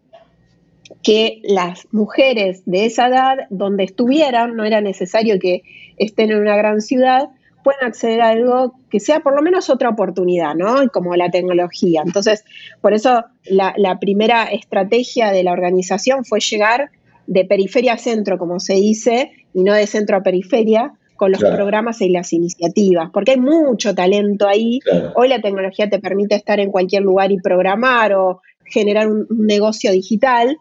[1.02, 5.62] que las mujeres de esa edad, donde estuvieran, no era necesario que
[5.98, 7.28] estén en una gran ciudad,
[7.62, 10.88] puedan acceder a algo que sea por lo menos otra oportunidad, ¿no?
[10.90, 12.00] Como la tecnología.
[12.02, 12.46] Entonces,
[12.80, 16.88] por eso la, primera estrategia de la organización fue llegar
[17.26, 21.40] de periferia a centro, como se dice, y no de centro a periferia, con los
[21.40, 24.78] programas y las iniciativas, porque hay mucho talento ahí.
[25.16, 29.90] Hoy la tecnología te permite estar en cualquier lugar y programar o generar un, negocio
[29.90, 30.56] digital,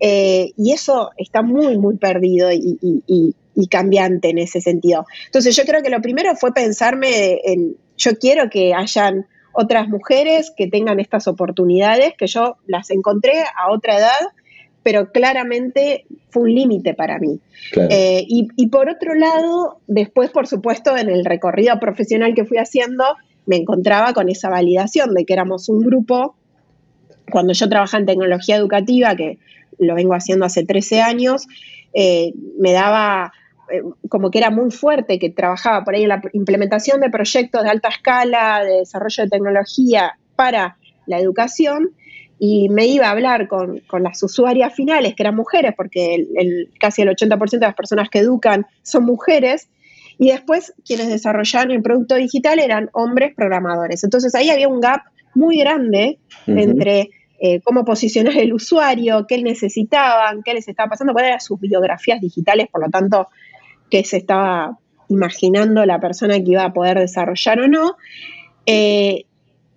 [0.00, 3.34] eh, y eso está muy, muy perdido y,
[3.70, 5.06] cambiante en ese sentido.
[5.26, 10.52] Entonces yo creo que lo primero fue pensarme en, yo quiero que hayan otras mujeres
[10.54, 14.18] que tengan estas oportunidades, que yo las encontré a otra edad,
[14.82, 17.40] pero claramente fue un límite para mí.
[17.90, 22.58] Eh, y, y, por otro lado, después, por supuesto, en el recorrido profesional que fui
[22.58, 23.04] haciendo,
[23.46, 26.34] me encontraba con esa validación de que éramos un grupo.
[27.30, 29.38] Cuando yo trabajaba en tecnología educativa, que
[29.78, 31.46] lo vengo haciendo hace 13 años,
[31.94, 33.32] eh, me daba
[33.70, 37.62] eh, como que era muy fuerte, que trabajaba por ahí en la implementación de proyectos
[37.62, 40.76] de alta escala, de desarrollo de tecnología para
[41.06, 41.90] la educación,
[42.44, 47.02] y me iba a hablar con, las usuarias finales, que eran mujeres, porque el, casi
[47.02, 49.68] el 80% de las personas que educan son mujeres,
[50.18, 54.02] y después quienes desarrollaban el producto digital eran hombres programadores.
[54.02, 55.02] Entonces ahí había un gap
[55.36, 56.18] muy grande
[56.48, 61.60] entre eh, cómo posicionar el usuario, qué necesitaban, qué les estaba pasando, cuáles eran sus
[61.60, 63.28] biografías digitales, por lo tanto,
[63.88, 64.76] qué se estaba
[65.08, 67.96] imaginando la persona que iba a poder desarrollar o no.
[68.66, 69.26] Eh,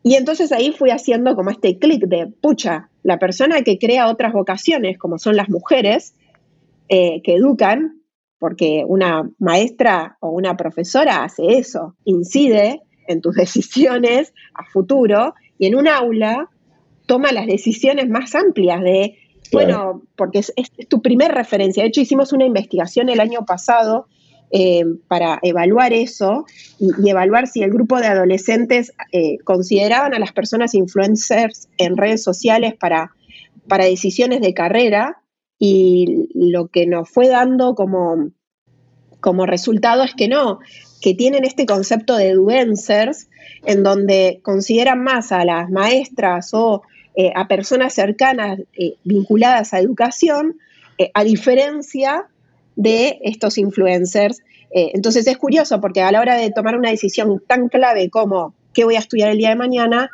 [0.08, 4.34] y entonces ahí fui haciendo como este clic de, pucha, la persona que crea otras
[4.34, 6.14] vocaciones, como son las mujeres,
[6.90, 8.04] eh, que educan,
[8.38, 15.66] porque una maestra o una profesora hace eso, incide en tus decisiones a futuro y
[15.66, 16.52] en un aula
[17.08, 19.18] toma las decisiones más amplias de,
[19.52, 20.54] bueno, porque es,
[20.88, 21.82] tu primer referencia.
[21.82, 24.06] De hecho, hicimos una investigación el año pasado
[24.58, 26.46] eh, para evaluar eso
[26.80, 32.24] y, evaluar si el grupo de adolescentes eh, consideraban a las personas influencers en redes
[32.24, 33.12] sociales para,
[33.68, 35.22] para decisiones de carrera
[35.60, 38.30] y lo que nos fue dando como,
[39.20, 40.60] como resultado es que no,
[41.02, 43.28] que tienen este concepto de influencers
[43.66, 46.82] en donde consideran más a las maestras o
[47.18, 48.62] eh, a personas cercanas
[49.04, 50.56] vinculadas a educación,
[51.14, 52.30] a diferencia
[52.76, 54.40] de estos influencers.
[54.72, 58.54] Eh, entonces es curioso porque a la hora de tomar una decisión tan clave como
[58.74, 60.10] qué voy a estudiar el día de mañana,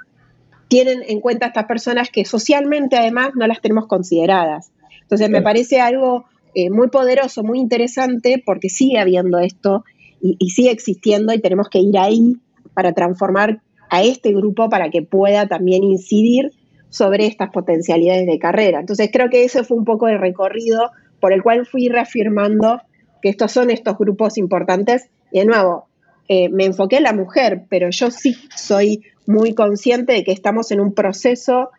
[0.68, 4.72] tienen en cuenta estas personas que socialmente además no las tenemos consideradas.
[5.02, 9.84] Entonces me parece algo eh, muy poderoso, muy interesante, porque sigue habiendo esto
[10.22, 12.38] y, y, sigue existiendo y tenemos que ir ahí
[12.74, 16.52] para transformar a este grupo para que pueda también incidir
[16.90, 18.80] sobre estas potencialidades de carrera.
[18.80, 20.92] Entonces creo que ese fue un poco el recorrido
[21.22, 22.82] por el cual fui reafirmando
[23.22, 25.10] que estos son estos grupos importantes.
[25.32, 25.88] Y de nuevo,
[26.28, 30.72] eh, me enfoqué en la mujer, pero yo sí soy muy consciente de que estamos
[30.72, 31.70] en un proceso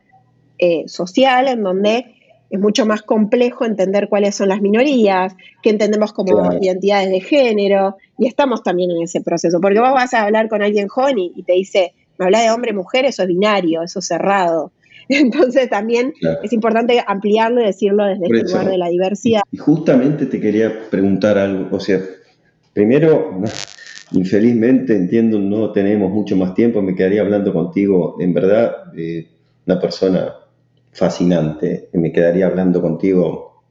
[0.58, 2.14] eh, social en donde
[2.48, 7.96] es mucho más complejo entender cuáles son las minorías, qué entendemos como identidades de género,
[8.18, 11.32] y estamos también en ese proceso, porque vos vas a hablar con alguien joven y,
[11.34, 14.70] y te dice, me habla de hombre, mujer, eso es binario, eso es cerrado.
[15.08, 19.42] Entonces también es importante ampliarlo y decirlo desde el este lugar de la diversidad.
[19.50, 22.00] Y justamente te quería preguntar algo, o sea,
[22.72, 23.40] primero,
[24.12, 28.92] infelizmente entiendo, no tenemos mucho más tiempo, me quedaría hablando contigo, en verdad,
[29.66, 30.34] una persona
[30.92, 33.62] fascinante, me quedaría hablando contigo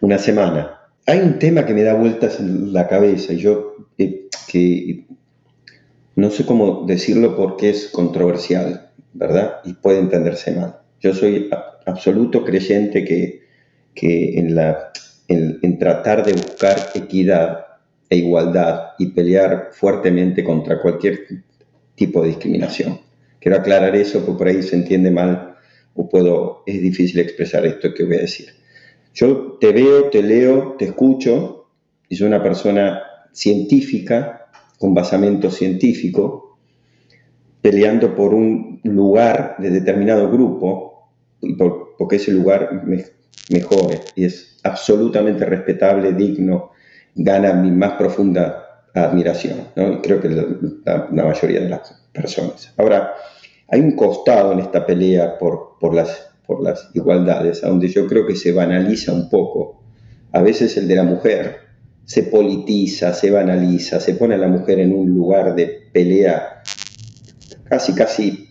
[0.00, 0.80] una semana.
[1.06, 5.06] Hay un tema que me da vueltas en la cabeza y yo eh, que
[6.16, 8.85] no sé cómo decirlo porque es controversial
[9.16, 9.60] ¿verdad?
[9.64, 10.76] Y puede entenderse mal.
[11.00, 11.50] Yo soy
[11.84, 13.46] absoluto creyente que
[13.96, 14.92] que en, la,
[15.26, 17.66] en, tratar de buscar equidad
[18.08, 21.26] e igualdad y pelear fuertemente contra cualquier
[21.96, 23.00] tipo de discriminación.
[23.40, 25.56] Quiero aclarar eso porque por ahí se entiende mal
[25.94, 28.48] o puedo, es difícil expresar esto que voy a decir.
[29.14, 31.70] Yo te veo, te leo, te escucho
[32.08, 33.02] y soy una persona
[33.32, 34.48] científica,
[34.78, 36.58] con basamento científico,
[37.62, 41.10] peleando por un lugar de determinado grupo
[41.40, 43.04] y por, porque ese lugar me,
[43.50, 46.70] mejore y es absolutamente respetable, digno,
[47.14, 48.62] gana mi más profunda
[48.94, 50.00] admiración, ¿no?
[50.00, 52.72] creo que la, la, mayoría de las personas.
[52.78, 53.14] Ahora,
[53.68, 58.06] hay un costado en esta pelea por, por las por las igualdades, a donde yo
[58.06, 59.82] creo que se banaliza un poco.
[60.32, 61.56] A veces el de la mujer
[62.04, 66.62] se politiza, se banaliza, se pone a la mujer en un lugar de pelea
[67.64, 68.45] casi, casi,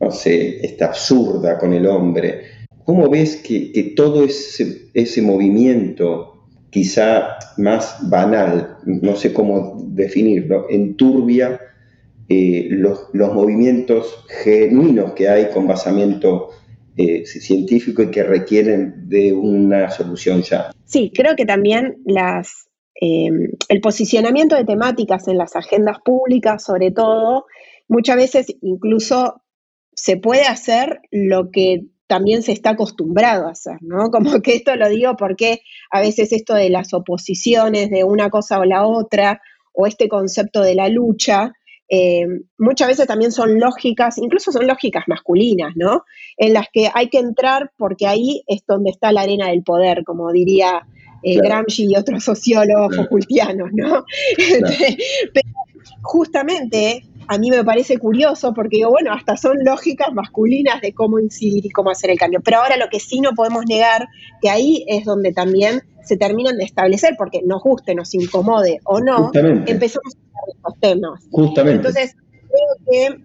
[0.00, 2.42] no sé, está absurda con el hombre.
[2.84, 11.60] ¿Cómo ves que, todo ese, ese movimiento, quizá más banal, no sé cómo definirlo, enturbia
[12.28, 16.50] eh, los, los, movimientos genuinos que hay con basamento
[16.96, 20.70] eh, científico y que requieren de una solución ya.
[20.84, 22.68] Sí, creo que también las,
[23.00, 23.28] eh,
[23.68, 27.46] el posicionamiento de temáticas en las agendas públicas, sobre todo,
[27.88, 29.42] muchas veces incluso
[29.94, 34.10] se puede hacer lo que también se está acostumbrado a hacer, ¿no?
[34.10, 35.60] Como que esto lo digo porque
[35.90, 39.40] a veces esto de las oposiciones de una cosa o la otra,
[39.72, 41.52] o este concepto de la lucha,
[41.88, 42.26] eh,
[42.58, 46.04] muchas veces también son lógicas, incluso son lógicas masculinas, ¿no?
[46.36, 50.02] En las que hay que entrar porque ahí es donde está la arena del poder,
[50.04, 50.86] como diría
[51.22, 54.04] eh, Gramsci y otros sociólogos ocultianos, ¿no?
[54.36, 55.48] Pero
[56.02, 61.18] justamente a mí me parece curioso porque digo, bueno, hasta son lógicas masculinas de cómo
[61.18, 62.40] incidir y cómo hacer el cambio.
[62.44, 64.06] Pero ahora lo que sí no podemos negar,
[64.40, 69.00] que ahí es donde también se terminan de establecer, porque nos guste, nos incomode o
[69.00, 71.28] no, empezamos a hablar de estos temas.
[71.30, 71.76] Justamente.
[71.76, 73.24] Entonces, creo que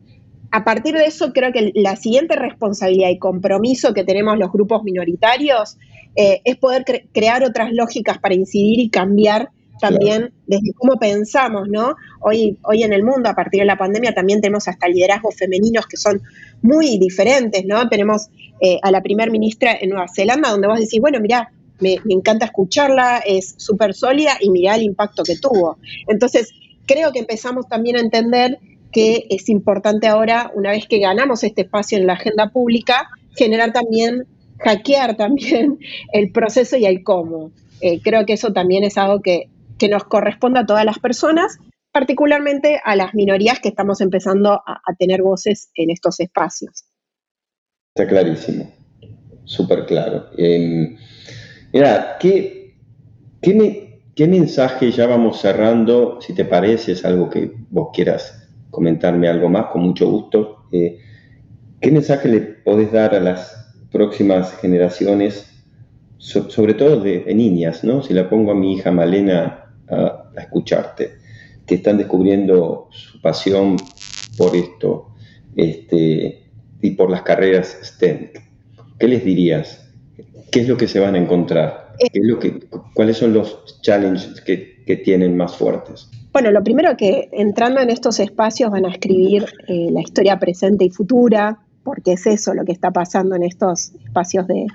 [0.51, 4.83] a partir de eso, creo que la siguiente responsabilidad y compromiso que tenemos los grupos
[4.83, 5.77] minoritarios
[6.15, 6.83] eh, es poder
[7.13, 9.49] crear otras lógicas para incidir y cambiar
[9.81, 11.95] también desde cómo pensamos, ¿no?
[12.21, 15.87] Hoy, hoy en el mundo, a partir de la pandemia, también tenemos hasta liderazgos femeninos
[15.87, 16.21] que son
[16.61, 17.89] muy diferentes, ¿no?
[17.89, 18.27] Tenemos
[18.61, 22.45] eh, a la primer ministra en Nueva Zelanda, donde vos decís, bueno, mira, me, encanta
[22.45, 25.77] escucharla, es súper sólida y mira el impacto que tuvo.
[26.07, 26.51] Entonces,
[26.85, 28.59] creo que empezamos también a entender
[28.91, 33.73] que es importante ahora, una vez que ganamos este espacio en la agenda pública, generar
[33.73, 34.25] también,
[34.59, 35.79] hackear también
[36.13, 37.51] el proceso y el cómo.
[37.81, 39.49] Eh, creo que eso también es algo que
[39.81, 41.57] que nos corresponda a todas las personas,
[41.91, 46.85] particularmente a las minorías que estamos empezando a, tener voces en estos espacios.
[47.95, 48.71] Está clarísimo,
[49.43, 50.27] súper claro.
[50.37, 50.95] Em,
[51.73, 52.75] mira, ¿qué,
[53.41, 56.21] qué, mensaje ya vamos cerrando?
[56.21, 60.67] Si te parece, es algo que vos quieras comentarme algo más, con mucho gusto.
[60.71, 60.99] Eh,
[61.79, 65.51] ¿Qué mensaje le podés dar a las próximas generaciones,
[66.19, 68.03] sobre todo de, de, niñas, ¿no?
[68.03, 69.60] Si la pongo a mi hija Malena
[69.91, 71.17] a, escucharte,
[71.65, 73.77] que están descubriendo su pasión
[74.37, 75.11] por esto
[75.55, 76.49] este,
[76.81, 78.29] y por las carreras STEM.
[78.99, 79.89] ¿Qué les dirías?
[80.51, 81.93] ¿Qué es lo que se van a encontrar?
[81.99, 82.59] ¿Qué es lo que,
[82.93, 84.71] ¿Cuáles son los challenges que,
[85.05, 86.09] tienen más fuertes?
[86.33, 90.83] Bueno, lo primero que entrando en estos espacios van a escribir eh, la historia presente
[90.83, 94.67] y futura, porque es eso lo que está pasando en estos espacios de,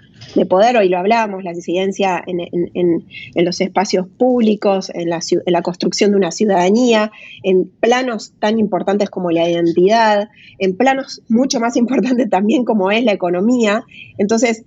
[0.46, 0.76] poder.
[0.76, 3.04] Hoy lo hablamos, la disidencia en,
[3.34, 9.30] los espacios públicos, la, en la, construcción de una ciudadanía, en planos tan importantes como
[9.30, 10.28] la identidad,
[10.58, 13.84] en planos mucho más importantes también como es la economía.
[14.18, 14.64] Entonces,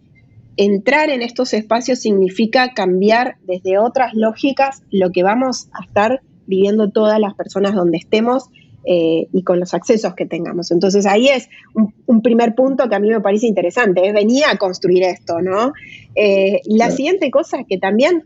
[0.57, 6.89] entrar en estos espacios significa cambiar desde otras lógicas lo que vamos a estar viviendo
[6.89, 8.49] todas las personas donde estemos
[8.85, 10.71] eh, y con los accesos que tengamos.
[10.71, 14.13] Entonces ahí es un, primer punto que a mí me parece interesante, ¿eh?
[14.13, 15.73] venía a construir esto, ¿no?
[16.15, 18.23] Eh, la siguiente cosa es que también,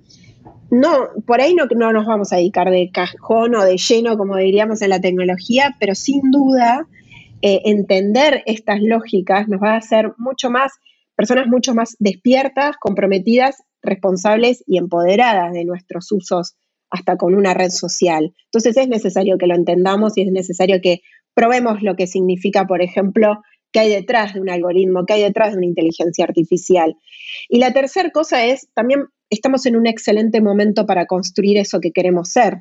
[0.69, 4.37] no, por ahí no, no nos vamos a dedicar de cajón o de lleno, como
[4.37, 6.87] diríamos en la tecnología, pero sin duda
[7.45, 10.71] entender estas lógicas nos va a hacer mucho más,
[11.13, 16.55] personas mucho más despiertas, comprometidas, responsables y empoderadas de nuestros usos
[16.93, 18.33] hasta con una red social.
[18.45, 21.01] Entonces es necesario que lo entendamos y es necesario que
[21.33, 23.41] probemos lo que significa, por ejemplo,
[23.71, 26.95] qué hay detrás de un algoritmo, qué hay detrás de una inteligencia artificial.
[27.49, 31.91] Y la tercera cosa es, también estamos en un excelente momento para construir eso que
[31.91, 32.59] queremos ser.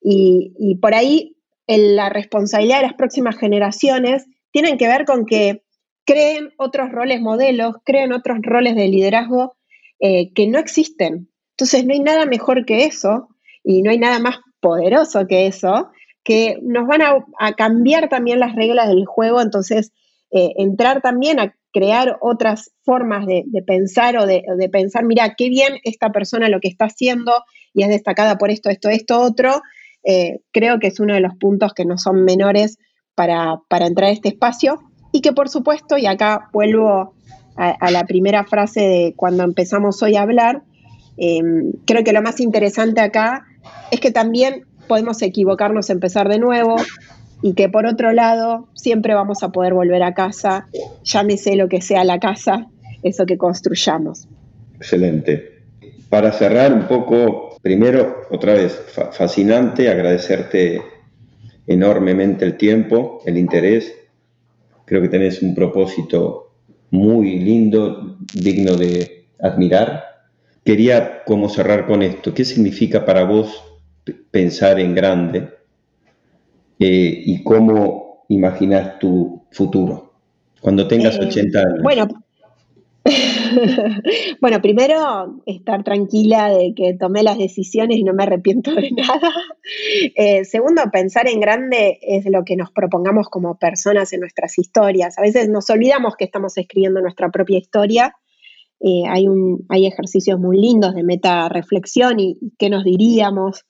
[0.00, 1.36] Y, por ahí
[1.68, 5.62] la responsabilidad de las próximas generaciones tienen que ver con que
[6.04, 9.56] creen otros roles modelos, creen otros roles de liderazgo
[10.00, 11.30] eh, que no existen.
[11.52, 13.28] Entonces no hay nada mejor que eso
[13.68, 15.90] y no hay nada más poderoso que eso,
[16.24, 19.92] que nos van a, cambiar también las reglas del juego, entonces
[20.30, 24.42] eh, entrar también a crear otras formas de, pensar o de,
[24.72, 27.44] pensar, mira, qué bien esta persona lo que está haciendo
[27.74, 29.60] y es destacada por esto, esto, esto, otro,
[30.02, 32.78] eh, creo que es uno de los puntos que no son menores
[33.14, 34.78] para, entrar a este espacio.
[35.12, 37.14] Y que por supuesto, y acá vuelvo
[37.56, 40.62] a, la primera frase de cuando empezamos hoy a hablar,
[41.18, 43.44] em, creo que lo más interesante acá
[43.90, 46.76] es que también podemos equivocarnos, empezar de nuevo,
[47.42, 50.66] y que por otro lado siempre vamos a poder volver a casa,
[51.04, 52.66] llámese lo que sea la casa,
[53.02, 54.26] eso que construyamos.
[54.76, 55.62] Excelente.
[56.08, 58.80] Para cerrar un poco, primero, otra vez,
[59.12, 60.82] fascinante, agradecerte
[61.66, 63.94] enormemente el tiempo, el interés.
[64.84, 66.52] Creo que tenés un propósito
[66.90, 70.07] muy lindo, digno de admirar.
[70.68, 72.34] Quería como cerrar con esto.
[72.34, 73.64] ¿Qué significa para vos
[74.30, 75.48] pensar en grande?
[76.78, 80.12] Eh, y cómo imaginas tu futuro
[80.60, 81.82] cuando tengas 80 eh, años.
[81.82, 82.06] Bueno,
[84.42, 89.32] bueno, primero estar tranquila de que tomé las decisiones y no me arrepiento de nada.
[90.14, 95.18] Eh, segundo, pensar en grande es lo que nos propongamos como personas en nuestras historias.
[95.18, 98.14] A veces nos olvidamos que estamos escribiendo nuestra propia historia.
[98.80, 103.64] Hay, un, hay ejercicios muy lindos de meta reflexión y qué nos diríamos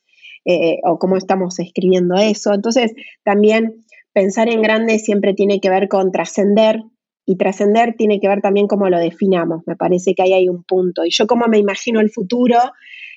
[0.45, 2.53] eh, o cómo estamos escribiendo eso.
[2.55, 2.93] Entonces,
[3.23, 6.83] también pensar en grande siempre tiene que ver con trascender
[7.27, 9.63] y trascender tiene que ver también cómo lo definamos.
[9.67, 11.05] Me parece que ahí hay un punto.
[11.05, 12.57] Y yo como me imagino el futuro,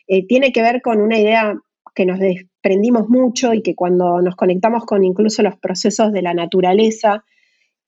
[0.08, 1.56] eh, tiene que ver con una idea
[1.96, 6.34] que nos desprendimos mucho y que cuando nos conectamos con incluso los procesos de la
[6.34, 7.24] naturaleza,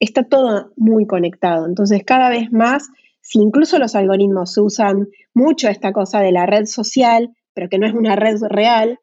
[0.00, 1.66] está todo muy conectado.
[1.66, 2.88] Entonces, cada vez más,
[3.24, 7.86] si incluso los algoritmos usan mucho esta cosa de la red social, pero que no
[7.86, 9.00] es una red real,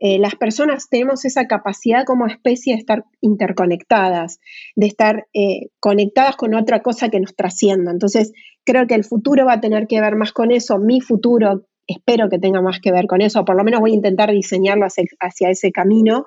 [0.00, 4.38] eh, las personas tenemos esa capacidad como especie de estar interconectadas,
[4.76, 7.90] de estar eh, conectadas con otra cosa que nos trascienda.
[7.90, 8.32] Entonces,
[8.64, 10.78] creo que el futuro va a tener que ver más con eso.
[10.78, 13.96] Mi futuro espero que tenga más que ver con eso, por lo menos voy a
[13.96, 16.26] intentar diseñarlo hacia, ese camino.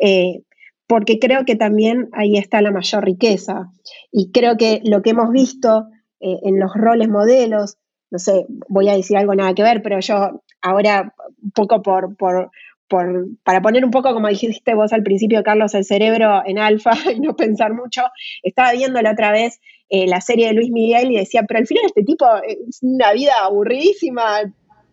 [0.00, 0.42] Eh,
[0.86, 3.72] porque creo que también ahí está la mayor riqueza.
[4.12, 5.86] Y creo que lo que hemos visto
[6.20, 7.76] en los roles modelos,
[8.10, 12.16] no sé, voy a decir algo nada que ver, pero yo ahora, un poco por,
[12.16, 12.50] por,
[12.88, 17.20] para poner un poco, como dijiste vos al principio, Carlos, el cerebro en alfa y
[17.20, 18.02] no pensar mucho,
[18.42, 21.66] estaba viendo la otra vez eh, la serie de Luis Miguel y decía, pero al
[21.66, 24.40] final este tipo es una vida aburridísima,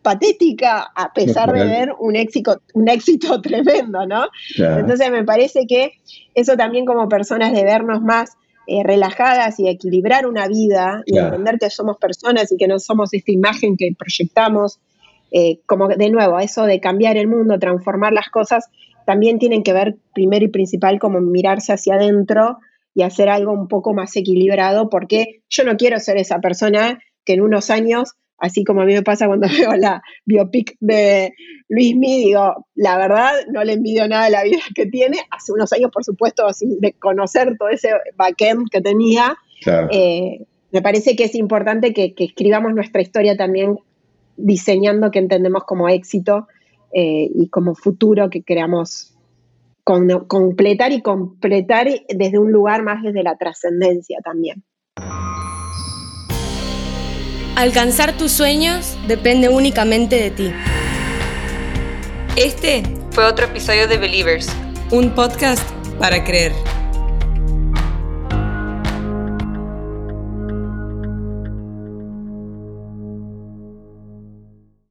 [0.01, 4.27] patética, a pesar de ver un éxito, un éxito tremendo, ¿no?
[4.57, 5.93] Entonces me parece que
[6.35, 8.35] eso también como personas de vernos más
[8.67, 13.13] eh, relajadas y equilibrar una vida y entender que somos personas y que no somos
[13.13, 14.79] esta imagen que proyectamos
[15.31, 18.69] eh, como de nuevo, eso de cambiar el mundo, transformar las cosas,
[19.05, 22.59] también tienen que ver primero y principal como mirarse hacia adentro
[22.93, 27.33] y hacer algo un poco más equilibrado, porque yo no quiero ser esa persona que
[27.33, 31.33] en unos años, así como a mí me pasa cuando veo la biopic de
[31.69, 35.51] Luis Mi, digo, la verdad no le envidio nada de la vida que tiene, hace
[35.51, 39.35] unos años, por supuesto, sin de conocer todo ese backend que tenía,
[39.91, 43.77] eh, me parece que es importante que, que escribamos nuestra historia también
[44.35, 46.47] diseñando que entendemos como éxito
[46.91, 49.15] eh, y como futuro que queramos
[49.83, 54.63] completar y completar desde un lugar más desde la trascendencia también.
[57.55, 60.51] Alcanzar tus sueños depende únicamente de ti.
[62.35, 62.81] Este
[63.11, 64.49] fue otro episodio de Believers,
[64.89, 65.61] un podcast
[65.99, 66.51] para creer.